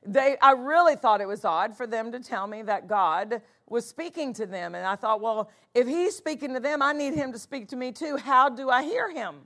[0.06, 3.86] they, I really thought it was odd for them to tell me that God was
[3.86, 4.74] speaking to them.
[4.74, 7.76] And I thought, well, if he's speaking to them, I need him to speak to
[7.76, 8.16] me too.
[8.16, 9.36] How do I hear him?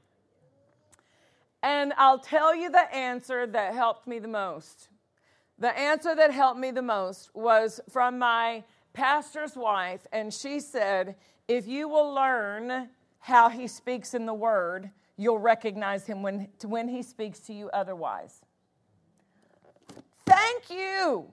[1.62, 4.88] And I'll tell you the answer that helped me the most.
[5.58, 11.14] The answer that helped me the most was from my pastor's wife, and she said,
[11.53, 12.88] If you will learn
[13.18, 17.68] how he speaks in the word, you'll recognize him when, when he speaks to you
[17.74, 18.40] otherwise.
[20.24, 21.26] Thank you.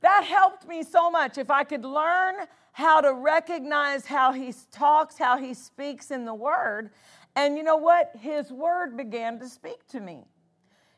[0.00, 1.36] That helped me so much.
[1.36, 6.32] If I could learn how to recognize how he talks, how he speaks in the
[6.32, 6.88] word,
[7.36, 8.12] and you know what?
[8.18, 10.24] His word began to speak to me.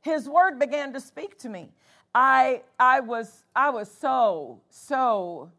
[0.00, 1.72] His word began to speak to me.
[2.14, 5.50] I, I, was, I was so, so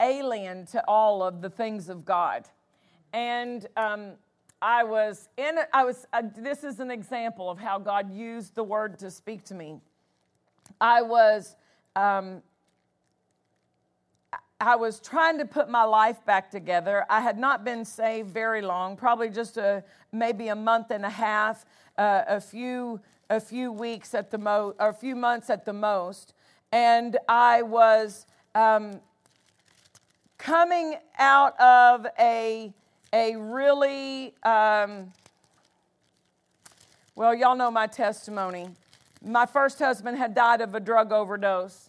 [0.00, 2.48] alien to all of the things of God.
[3.12, 4.12] And um,
[4.60, 8.64] I was in, I was, uh, this is an example of how God used the
[8.64, 9.80] word to speak to me.
[10.80, 11.56] I was,
[11.96, 12.42] um,
[14.60, 17.04] I was trying to put my life back together.
[17.10, 21.10] I had not been saved very long, probably just a, maybe a month and a
[21.10, 21.64] half,
[21.98, 23.00] uh, a few
[23.30, 26.34] a few weeks at the most, or a few months at the most,
[26.72, 29.00] and I was um,
[30.44, 32.70] coming out of a
[33.14, 35.10] a really um,
[37.16, 38.68] well, y'all know my testimony.
[39.24, 41.88] My first husband had died of a drug overdose.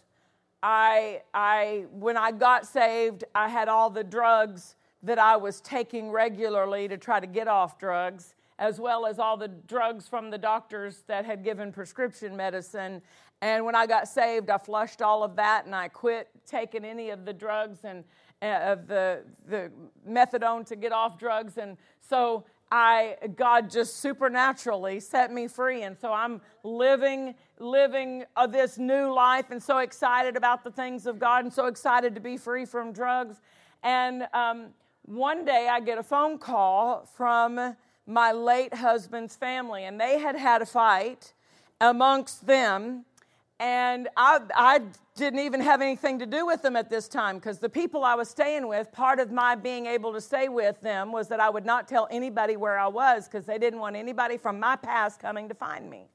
[0.62, 6.10] I, I, when I got saved, I had all the drugs that I was taking
[6.10, 10.38] regularly to try to get off drugs, as well as all the drugs from the
[10.38, 13.02] doctors that had given prescription medicine.
[13.42, 17.10] And when I got saved, I flushed all of that and I quit taking any
[17.10, 18.04] of the drugs and
[18.42, 19.70] uh, the, the
[20.08, 21.58] methadone to get off drugs.
[21.58, 28.46] And so I God just supernaturally set me free, and so I'm living living uh,
[28.48, 32.20] this new life, and so excited about the things of God, and so excited to
[32.20, 33.40] be free from drugs.
[33.84, 34.70] And um,
[35.02, 40.34] one day I get a phone call from my late husband's family, and they had
[40.34, 41.34] had a fight
[41.80, 43.04] amongst them
[43.58, 44.80] and I, I
[45.14, 48.14] didn't even have anything to do with them at this time because the people I
[48.14, 51.48] was staying with, part of my being able to stay with them was that I
[51.48, 55.20] would not tell anybody where I was because they didn't want anybody from my past
[55.20, 56.08] coming to find me.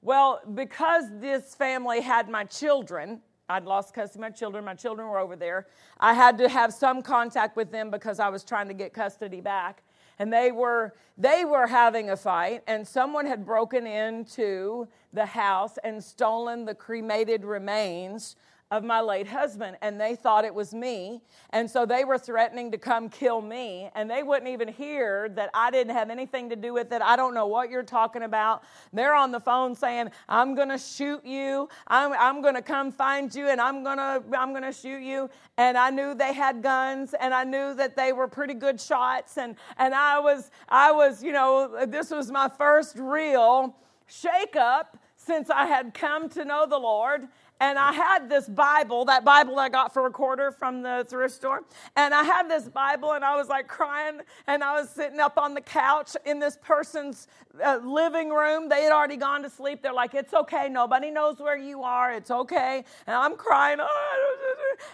[0.00, 3.20] Well, because this family had my children,
[3.50, 5.66] I'd lost custody of my children, my children were over there.
[5.98, 9.42] I had to have some contact with them because I was trying to get custody
[9.42, 9.82] back
[10.20, 15.78] and they were they were having a fight and someone had broken into the house
[15.82, 18.36] and stolen the cremated remains
[18.70, 21.20] of my late husband, and they thought it was me.
[21.50, 25.50] And so they were threatening to come kill me, and they wouldn't even hear that
[25.52, 27.02] I didn't have anything to do with it.
[27.02, 28.62] I don't know what you're talking about.
[28.92, 31.68] They're on the phone saying, I'm to shoot you.
[31.88, 35.28] I'm, I'm to come find you, and I'm to I'm to shoot you.
[35.56, 39.36] And I knew they had guns, and I knew that they were pretty good shots.
[39.36, 43.74] And, and I was, I was, you know, this was my first real
[44.08, 47.28] shakeup since I had come to know the Lord
[47.60, 51.34] and I had this Bible, that Bible I got for a quarter from the thrift
[51.34, 51.62] store.
[51.96, 55.38] And I had this Bible, and I was like crying, and I was sitting up
[55.38, 57.28] on the couch in this person's
[57.64, 58.68] uh, living room.
[58.68, 59.82] They had already gone to sleep.
[59.82, 60.68] They're like, It's okay.
[60.70, 62.12] Nobody knows where you are.
[62.12, 62.84] It's okay.
[63.06, 63.78] And I'm crying.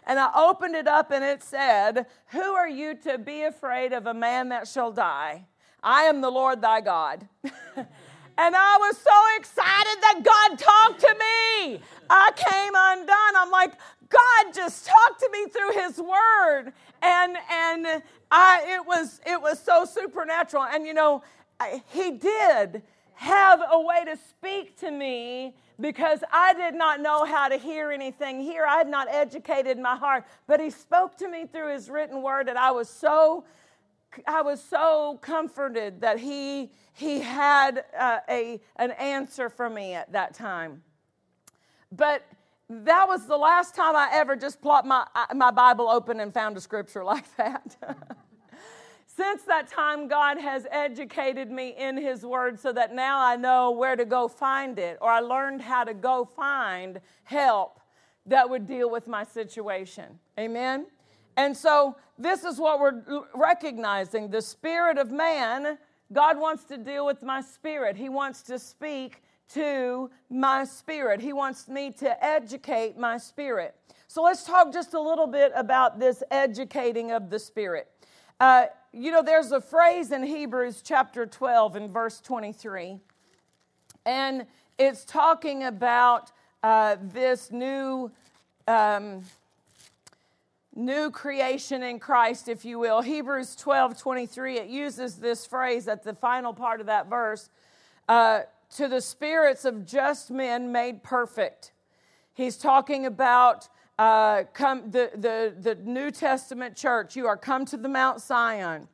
[0.07, 4.07] And I opened it up, and it said, Who are you to be afraid of
[4.07, 5.47] a man that shall die?
[5.83, 7.29] I am the Lord thy God.
[8.39, 11.81] And I was so excited that God talked to me.
[12.11, 13.37] I came undone.
[13.37, 13.73] I'm like,
[14.09, 16.73] God just talked to me through his word.
[17.03, 20.65] And and I it was it was so supernatural.
[20.65, 21.23] And you know,
[21.59, 22.83] I, he did
[23.15, 27.91] have a way to speak to me because I did not know how to hear
[27.91, 28.67] anything here.
[28.67, 32.49] I had not educated my heart, but he spoke to me through his written word
[32.49, 33.45] and I was so
[34.27, 40.13] I was so comforted that he, he had uh, a, an answer for me at
[40.13, 40.83] that time.
[41.93, 42.27] But
[42.69, 46.33] that was the last time I ever just plopped my, uh, my Bible open and
[46.33, 47.77] found a scripture like that.
[49.07, 53.71] Since that time, God has educated me in His Word so that now I know
[53.71, 57.81] where to go find it, or I learned how to go find help
[58.27, 60.19] that would deal with my situation.
[60.39, 60.87] Amen?
[61.37, 63.03] And so this is what we're
[63.35, 65.79] recognizing the spirit of man.
[66.13, 67.97] God wants to deal with my spirit.
[67.97, 69.23] He wants to speak
[69.53, 71.21] to my spirit.
[71.21, 73.75] He wants me to educate my spirit.
[74.09, 77.89] So let's talk just a little bit about this educating of the spirit.
[78.41, 82.99] Uh, you know, there's a phrase in Hebrews chapter 12 and verse 23,
[84.05, 84.47] and
[84.79, 86.33] it's talking about
[86.63, 88.11] uh, this new.
[88.69, 89.23] Um,
[90.77, 93.01] new creation in Christ, if you will.
[93.01, 97.49] Hebrews 12 23, it uses this phrase at the final part of that verse
[98.09, 98.43] uh,
[98.77, 101.73] to the spirits of just men made perfect.
[102.35, 103.69] He's talking about
[103.99, 108.89] uh, come the, the, the New Testament church, you are come to the Mount Zion,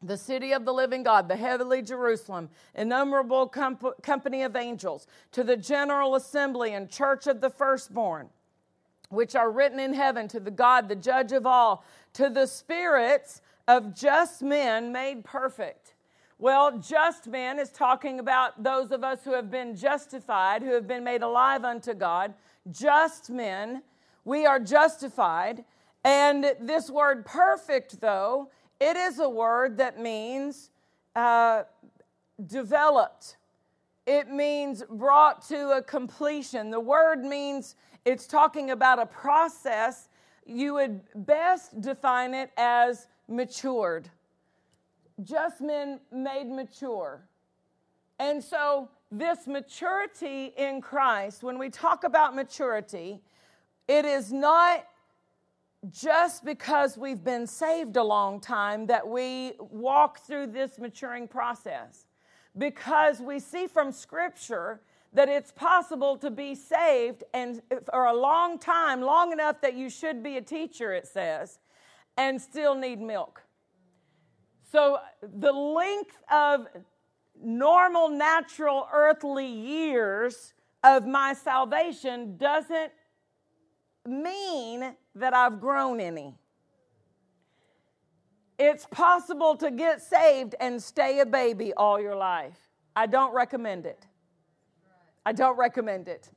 [0.00, 5.42] the city of the living God, the heavenly Jerusalem, innumerable comp- company of angels, to
[5.42, 8.28] the general assembly and church of the firstborn,
[9.08, 11.84] which are written in heaven, to the God, the judge of all,
[12.14, 15.94] to the spirits of just men made perfect.
[16.38, 20.86] Well, just men is talking about those of us who have been justified, who have
[20.86, 22.34] been made alive unto God.
[22.70, 23.82] Just men
[24.24, 25.64] we are justified.
[26.04, 30.70] And this word perfect, though, it is a word that means
[31.16, 31.64] uh,
[32.46, 33.36] developed.
[34.06, 36.70] It means brought to a completion.
[36.70, 37.74] The word means
[38.08, 40.08] it's talking about a process.
[40.46, 44.08] You would best define it as matured.
[45.22, 47.20] Just men made mature.
[48.18, 53.20] And so, this maturity in Christ, when we talk about maturity,
[53.86, 54.86] it is not
[55.90, 62.06] just because we've been saved a long time that we walk through this maturing process.
[62.56, 64.80] Because we see from Scripture
[65.12, 69.88] that it's possible to be saved and for a long time, long enough that you
[69.88, 71.58] should be a teacher, it says,
[72.16, 73.42] and still need milk.
[74.70, 76.66] So the length of
[77.42, 80.52] normal, natural, earthly years
[80.84, 82.92] of my salvation doesn't
[84.06, 86.34] mean that I've grown any.
[88.58, 92.58] It's possible to get saved and stay a baby all your life.
[92.96, 94.07] I don't recommend it.
[95.28, 96.30] I don't recommend it.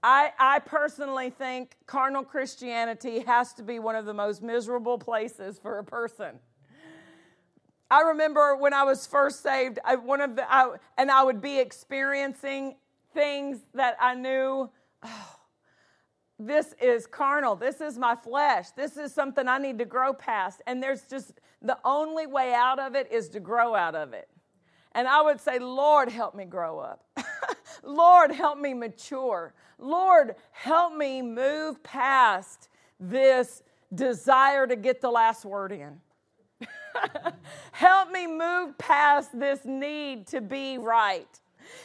[0.00, 5.58] I, I personally think carnal Christianity has to be one of the most miserable places
[5.58, 6.38] for a person.
[7.90, 11.40] I remember when I was first saved, I, one of the, I, and I would
[11.40, 12.76] be experiencing
[13.14, 14.70] things that I knew,
[15.02, 15.36] oh,
[16.38, 17.56] this is carnal.
[17.56, 18.70] This is my flesh.
[18.76, 20.62] This is something I need to grow past.
[20.68, 24.28] And there's just the only way out of it is to grow out of it.
[24.94, 27.04] And I would say, Lord, help me grow up.
[27.82, 29.52] Lord, help me mature.
[29.78, 32.68] Lord, help me move past
[33.00, 36.00] this desire to get the last word in.
[37.72, 41.28] help me move past this need to be right.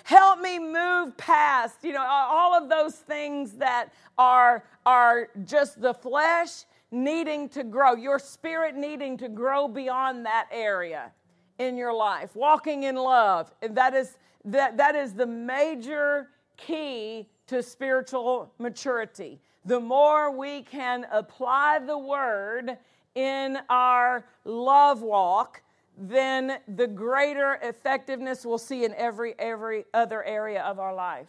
[0.04, 5.94] Help me move past, you know, all of those things that are, are just the
[5.94, 11.12] flesh needing to grow, your spirit needing to grow beyond that area
[11.60, 12.36] in your life.
[12.36, 19.40] Walking in love, that is, that, that is the major key to spiritual maturity.
[19.66, 22.78] The more we can apply the word
[23.16, 25.62] in our love walk,
[25.98, 31.28] then the greater effectiveness we'll see in every every other area of our life.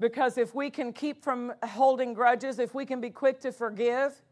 [0.00, 4.22] Because if we can keep from holding grudges, if we can be quick to forgive,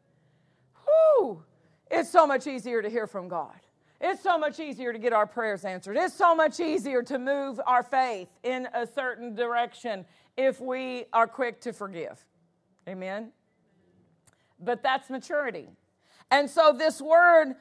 [0.86, 1.42] whoo,
[1.90, 3.59] it's so much easier to hear from God.
[4.07, 5.96] It's so much easier to get our prayers answered.
[5.96, 10.05] It's so much easier to move our faith in a certain direction
[10.36, 12.22] if we are quick to forgive.
[12.86, 13.32] Amen?
[14.61, 15.70] But that's maturity.
[16.30, 17.55] And so this word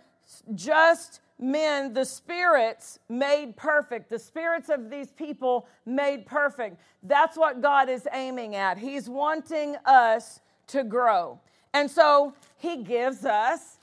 [0.53, 6.81] just men, the spirits made perfect, the spirits of these people made perfect.
[7.03, 8.77] That's what God is aiming at.
[8.77, 11.39] He's wanting us to grow.
[11.73, 13.77] And so He gives us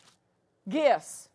[0.68, 1.29] gifts.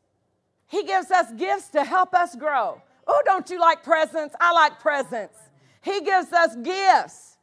[0.67, 2.81] He gives us gifts to help us grow.
[3.07, 4.35] Oh, don't you like presents?
[4.39, 5.37] I like presents.
[5.81, 7.37] He gives us gifts.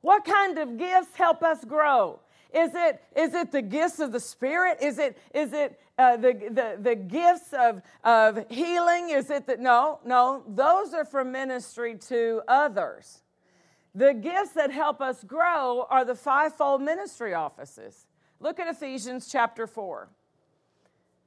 [0.00, 2.20] What kind of gifts help us grow?
[2.54, 4.78] Is it, is it the gifts of the Spirit?
[4.80, 9.10] Is it, is it uh, the, the, the gifts of, of healing?
[9.10, 9.60] Is it that?
[9.60, 13.22] No, no, those are for ministry to others.
[13.94, 18.06] The gifts that help us grow are the fivefold ministry offices.
[18.38, 20.08] Look at Ephesians chapter 4.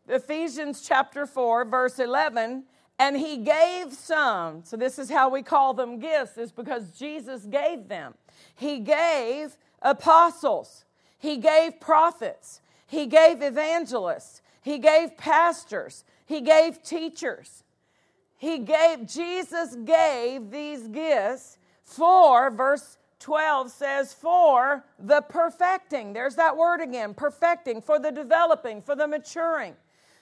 [0.08, 2.64] Ephesians chapter 4, verse 11.
[3.00, 4.64] And he gave some.
[4.64, 8.14] So, this is how we call them gifts, is because Jesus gave them.
[8.56, 10.86] He gave apostles,
[11.18, 17.64] he gave prophets, he gave evangelists, he gave pastors, he gave teachers.
[18.38, 26.12] He gave, Jesus gave these gifts for, verse 12 says, for the perfecting.
[26.12, 29.76] There's that word again perfecting, for the developing, for the maturing.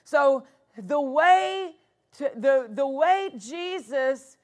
[0.04, 0.44] So
[0.76, 1.72] the way,
[2.18, 4.36] to, the, the way Jesus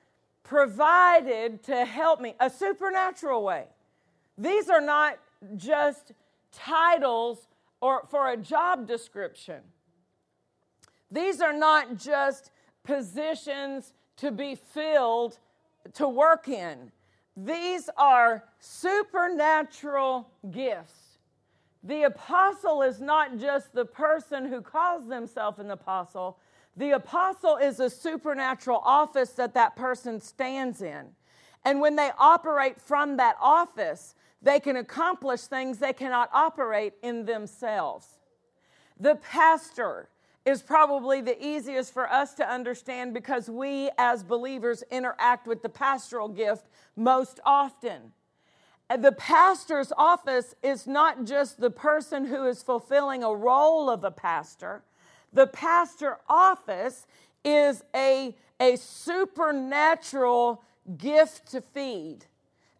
[0.43, 3.65] provided to help me, a supernatural way.
[4.39, 5.19] These are not
[5.57, 6.13] just
[6.53, 7.49] titles
[7.81, 9.61] or for a job description.
[11.11, 12.51] These are not just
[12.85, 15.39] positions to be filled
[15.95, 16.91] to work in.
[17.37, 21.08] These are supernatural gifts
[21.89, 26.39] The apostle is not just the person who calls themselves an apostle,
[26.77, 31.07] the apostle is a supernatural office that that person stands in.
[31.65, 37.25] And when they operate from that office, they can accomplish things they cannot operate in
[37.25, 38.07] themselves.
[39.01, 40.11] The pastor
[40.45, 45.71] is probably the easiest for us to understand because we as believers interact with the
[45.71, 46.67] pastoral gift
[46.97, 48.13] most often.
[48.97, 54.11] The pastor's office is not just the person who is fulfilling a role of a
[54.11, 54.83] pastor.
[55.33, 57.07] The pastor office
[57.45, 60.63] is a, a supernatural
[60.97, 62.25] gift to feed,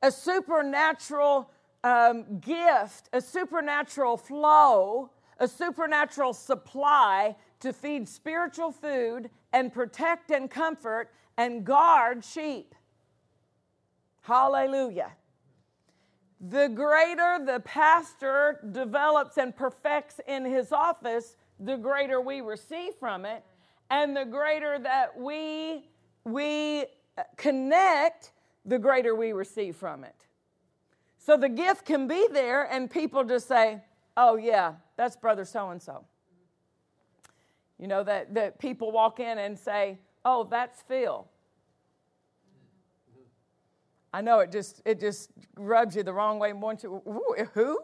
[0.03, 1.51] a supernatural
[1.85, 10.51] um, gift, a supernatural flow, a supernatural supply to feed spiritual food and protect and
[10.51, 12.75] comfort and guard sheep.
[14.23, 15.13] Hallelujah.
[16.41, 23.25] The greater the pastor develops and perfects in his office, the greater we receive from
[23.25, 23.45] it,
[23.91, 25.89] and the greater that we
[26.25, 26.83] we
[27.17, 28.33] uh, connect,
[28.65, 30.27] the greater we receive from it.
[31.19, 33.83] So the gift can be there, and people just say,
[34.17, 36.05] "Oh yeah, that's brother so and so."
[37.79, 41.27] You know, that, that people walk in and say, oh, that's Phil.
[44.13, 47.03] I know it just it just rubs you the wrong way wants you,
[47.55, 47.81] who?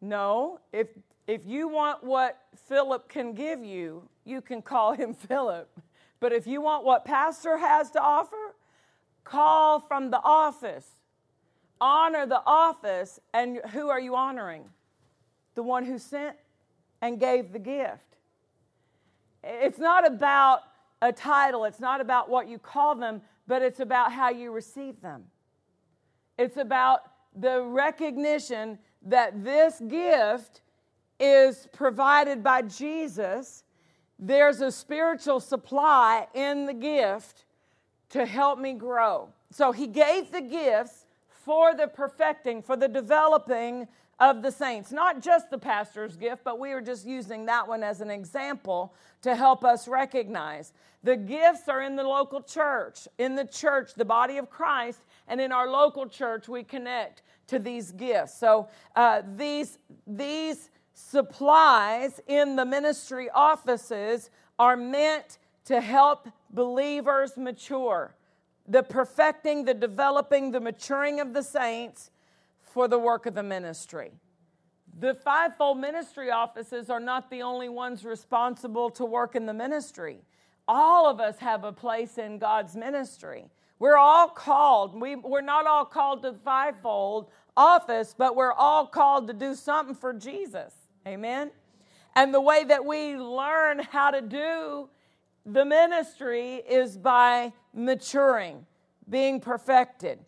[0.00, 0.88] No, if
[1.26, 5.70] if you want what Philip can give you, you can call him Philip.
[6.20, 8.54] But if you want what pastor has to offer,
[9.24, 10.86] call from the office.
[11.80, 14.64] Honor the office, and who are you honoring?
[15.58, 16.36] the one who sent
[17.02, 18.14] and gave the gift.
[19.42, 20.60] It's not about
[21.00, 25.00] a title, it's not about what you call them, but it's about how you receive
[25.00, 25.24] them.
[26.38, 27.00] It's about
[27.34, 30.62] the recognition that this gift
[31.20, 33.64] is provided by Jesus.
[34.18, 37.44] There's a spiritual supply in the gift
[38.10, 39.28] to help me grow.
[39.50, 43.88] So he gave the gifts for the perfecting, for the developing
[44.20, 44.90] of the saints.
[44.90, 48.94] Not just the pastor's gift, but we are just using that one as an example
[49.22, 50.72] to help us recognize.
[51.04, 55.40] The gifts are in the local church, in the church, the body of Christ, and
[55.40, 58.38] in our local church, we connect to these gifts.
[58.38, 68.14] So uh, these, these supplies in the ministry offices are meant to help believers mature.
[68.66, 72.10] The perfecting, the developing, the maturing of the saints
[72.68, 74.12] for the work of the ministry.
[74.98, 80.22] The fivefold ministry offices are not the only ones responsible to work in the ministry.
[80.66, 83.46] All of us have a place in God's ministry.
[83.78, 85.00] We're all called.
[85.00, 89.54] We, we're not all called to the fivefold office, but we're all called to do
[89.54, 90.74] something for Jesus.
[91.06, 91.50] Amen?
[92.16, 94.88] And the way that we learn how to do
[95.46, 98.66] the ministry is by maturing,
[99.08, 100.18] being perfected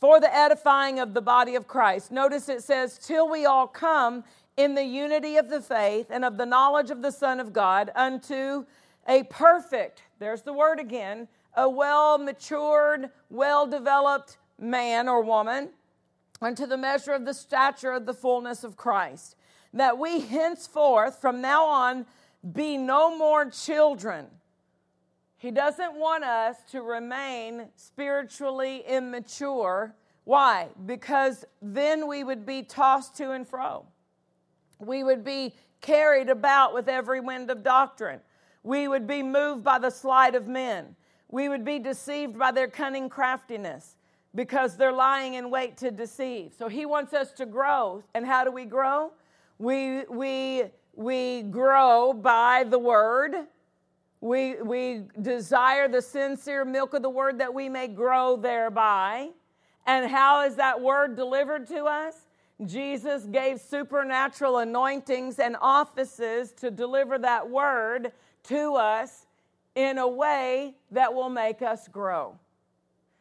[0.00, 2.10] for the edifying of the body of Christ.
[2.12, 4.24] Notice it says, till we all come
[4.56, 7.90] in the unity of the faith and of the knowledge of the Son of God
[7.94, 8.64] unto
[9.08, 15.70] a perfect, there's the word again, a well matured, well developed man or woman,
[16.42, 19.36] unto the measure of the stature of the fullness of Christ.
[19.72, 22.06] That we henceforth, from now on,
[22.52, 24.26] be no more children.
[25.38, 29.94] He doesn't want us to remain spiritually immature.
[30.24, 30.68] Why?
[30.86, 33.86] Because then we would be tossed to and fro.
[34.78, 38.20] We would be carried about with every wind of doctrine.
[38.62, 40.96] We would be moved by the sleight of men.
[41.28, 43.96] We would be deceived by their cunning craftiness
[44.34, 46.52] because they're lying in wait to deceive.
[46.58, 48.02] So he wants us to grow.
[48.14, 49.12] And how do we grow?
[49.58, 50.64] We, we,
[50.94, 53.46] we grow by the word
[54.20, 59.30] we, we desire the sincere milk of the word that we may grow thereby.
[59.86, 62.26] And how is that word delivered to us?
[62.64, 68.12] Jesus gave supernatural anointings and offices to deliver that word
[68.44, 69.26] to us
[69.74, 72.38] in a way that will make us grow.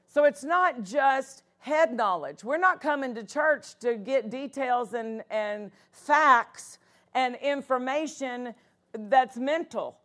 [0.08, 2.44] So it's not just head knowledge.
[2.44, 6.78] We're not coming to church to get details and, and facts
[7.14, 8.56] and information
[8.94, 9.98] that's mental.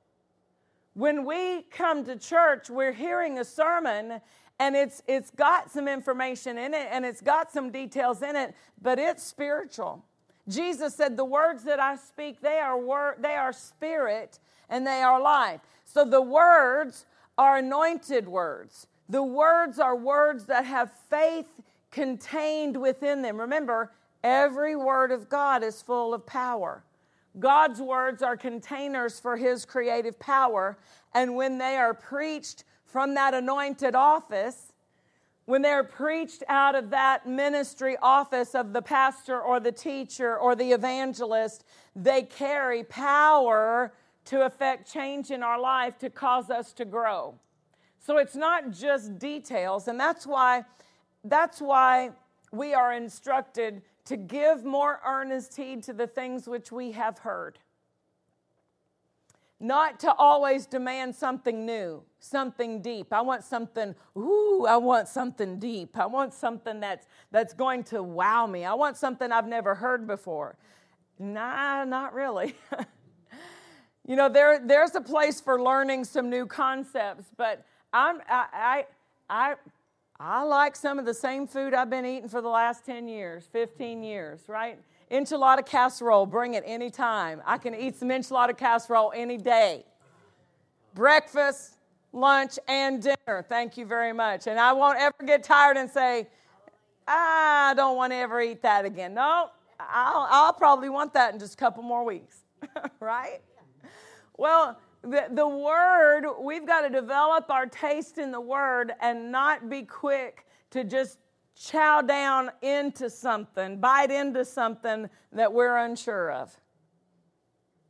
[1.00, 4.20] When we come to church, we're hearing a sermon
[4.58, 8.54] and it's it's got some information in it and it's got some details in it,
[8.82, 10.04] but it's spiritual.
[10.46, 15.00] Jesus said, "The words that I speak, they are word, they are spirit and they
[15.00, 17.06] are life." So the words
[17.38, 18.86] are anointed words.
[19.08, 23.40] The words are words that have faith contained within them.
[23.40, 23.90] Remember,
[24.22, 26.84] every word of God is full of power.
[27.38, 30.78] God's words are containers for his creative power.
[31.14, 34.72] And when they are preached from that anointed office,
[35.44, 40.54] when they're preached out of that ministry office of the pastor or the teacher or
[40.54, 41.64] the evangelist,
[41.96, 43.92] they carry power
[44.26, 47.34] to affect change in our life to cause us to grow.
[47.98, 50.64] So it's not just details, and that's why
[51.24, 52.10] that's why
[52.52, 57.58] we are instructed to give more earnest heed to the things which we have heard.
[59.62, 63.12] Not to always demand something new, something deep.
[63.12, 65.98] I want something, ooh, I want something deep.
[65.98, 68.64] I want something that's, that's going to wow me.
[68.64, 70.56] I want something I've never heard before.
[71.18, 72.54] Nah, not really.
[74.06, 78.86] you know, there, there's a place for learning some new concepts, but I'm, I, I,
[79.28, 79.54] I
[80.22, 83.48] I like some of the same food I've been eating for the last 10 years,
[83.52, 84.78] 15 years, right?
[85.10, 87.40] Enchilada casserole, bring it anytime.
[87.46, 89.86] I can eat some enchilada casserole any day.
[90.94, 91.78] Breakfast,
[92.12, 93.46] lunch, and dinner.
[93.48, 94.46] Thank you very much.
[94.46, 96.28] And I won't ever get tired and say,
[97.08, 99.14] ah, I don't want to ever eat that again.
[99.14, 99.48] No,
[99.80, 102.40] I'll, I'll probably want that in just a couple more weeks,
[103.00, 103.40] right?
[104.36, 109.70] Well, the, the word, we've got to develop our taste in the word and not
[109.70, 111.18] be quick to just
[111.56, 116.54] chow down into something, bite into something that we're unsure of.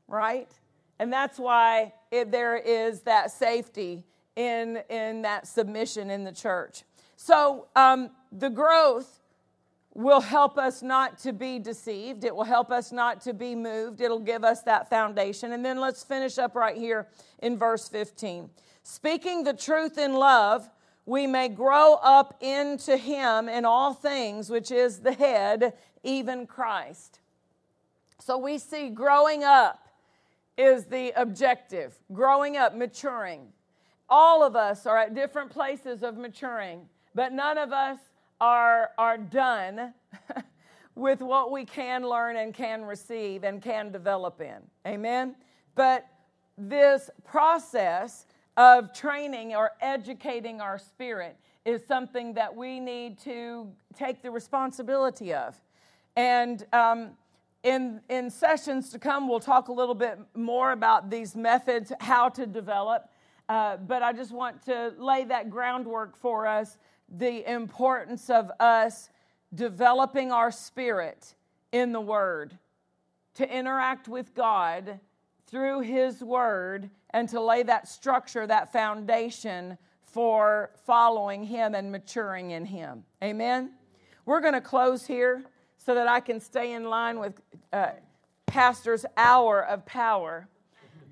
[0.09, 0.51] Right?
[0.99, 4.05] And that's why it, there is that safety
[4.37, 6.83] in, in that submission in the church.
[7.17, 9.20] So um, the growth
[9.95, 12.25] will help us not to be deceived.
[12.25, 14.01] It will help us not to be moved.
[14.01, 15.53] It'll give us that foundation.
[15.53, 17.09] And then let's finish up right here
[17.41, 18.51] in verse 15.
[18.83, 20.69] Speaking the truth in love,
[21.07, 25.75] we may grow up into Him in all things, which is the head,
[26.05, 27.19] even Christ.
[28.21, 29.89] So we see growing up
[30.57, 33.49] is the objective, growing up, maturing.
[34.09, 37.99] All of us are at different places of maturing, but none of us
[38.41, 39.93] are, are done
[40.95, 44.59] with what we can learn and can receive and can develop in.
[44.87, 45.35] Amen?
[45.75, 46.07] But
[46.57, 48.27] this process
[48.57, 55.33] of training or educating our spirit is something that we need to take the responsibility
[55.33, 55.61] of.
[56.17, 57.11] And um,
[57.63, 62.29] in, in sessions to come, we'll talk a little bit more about these methods, how
[62.31, 63.11] to develop.
[63.49, 66.79] Uh, but I just want to lay that groundwork for us
[67.11, 69.11] the importance of us
[69.55, 71.35] developing our spirit
[71.73, 72.59] in the Word,
[73.35, 75.01] to interact with God
[75.47, 82.53] through His Word, and to lay that structure, that foundation for following Him and maturing
[82.53, 83.05] in Him.
[83.23, 83.73] Amen?
[84.27, 85.45] We're going to close here
[85.79, 87.41] so that I can stay in line with
[87.73, 87.91] uh,
[88.47, 90.49] Pastor's hour of power.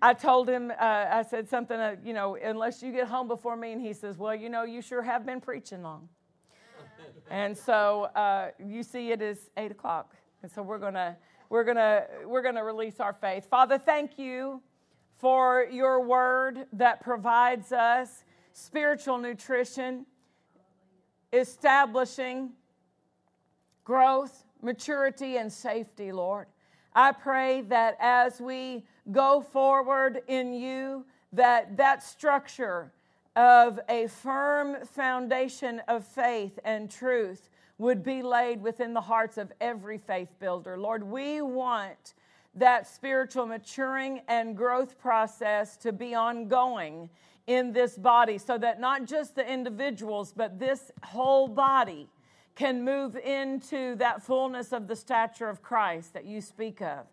[0.01, 3.57] I told him, uh, I said something, uh, you know, unless you get home before
[3.57, 3.73] me.
[3.73, 6.09] And he says, Well, you know, you sure have been preaching long.
[7.31, 10.15] and so uh, you see, it is eight o'clock.
[10.43, 11.17] And so we're going to.
[11.51, 13.47] We're going to we're going to release our faith.
[13.49, 14.61] Father, thank you
[15.17, 18.23] for your word that provides us
[18.53, 20.05] spiritual nutrition,
[21.33, 22.51] establishing
[23.83, 26.49] growth, maturity, and safety, Lord.
[26.95, 32.93] I pray that as we go forward in you, that that structure
[33.37, 39.53] of a firm foundation of faith and truth would be laid within the hearts of
[39.61, 40.77] every faith builder.
[40.77, 42.15] Lord, we want
[42.55, 47.09] that spiritual maturing and growth process to be ongoing
[47.47, 52.09] in this body so that not just the individuals, but this whole body
[52.57, 57.07] can move into that fullness of the stature of Christ that you speak of.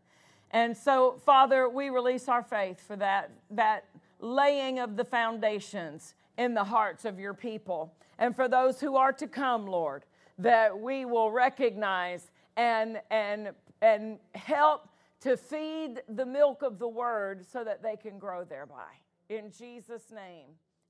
[0.56, 3.84] And so, Father, we release our faith for that, that
[4.22, 7.94] laying of the foundations in the hearts of your people.
[8.20, 10.06] And for those who are to come, Lord,
[10.38, 13.50] that we will recognize and, and,
[13.82, 14.88] and help
[15.20, 18.94] to feed the milk of the word so that they can grow thereby.
[19.28, 20.48] In Jesus' name,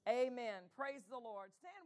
[0.08, 0.62] amen.
[0.78, 1.50] Praise the Lord.
[1.60, 1.85] Stand.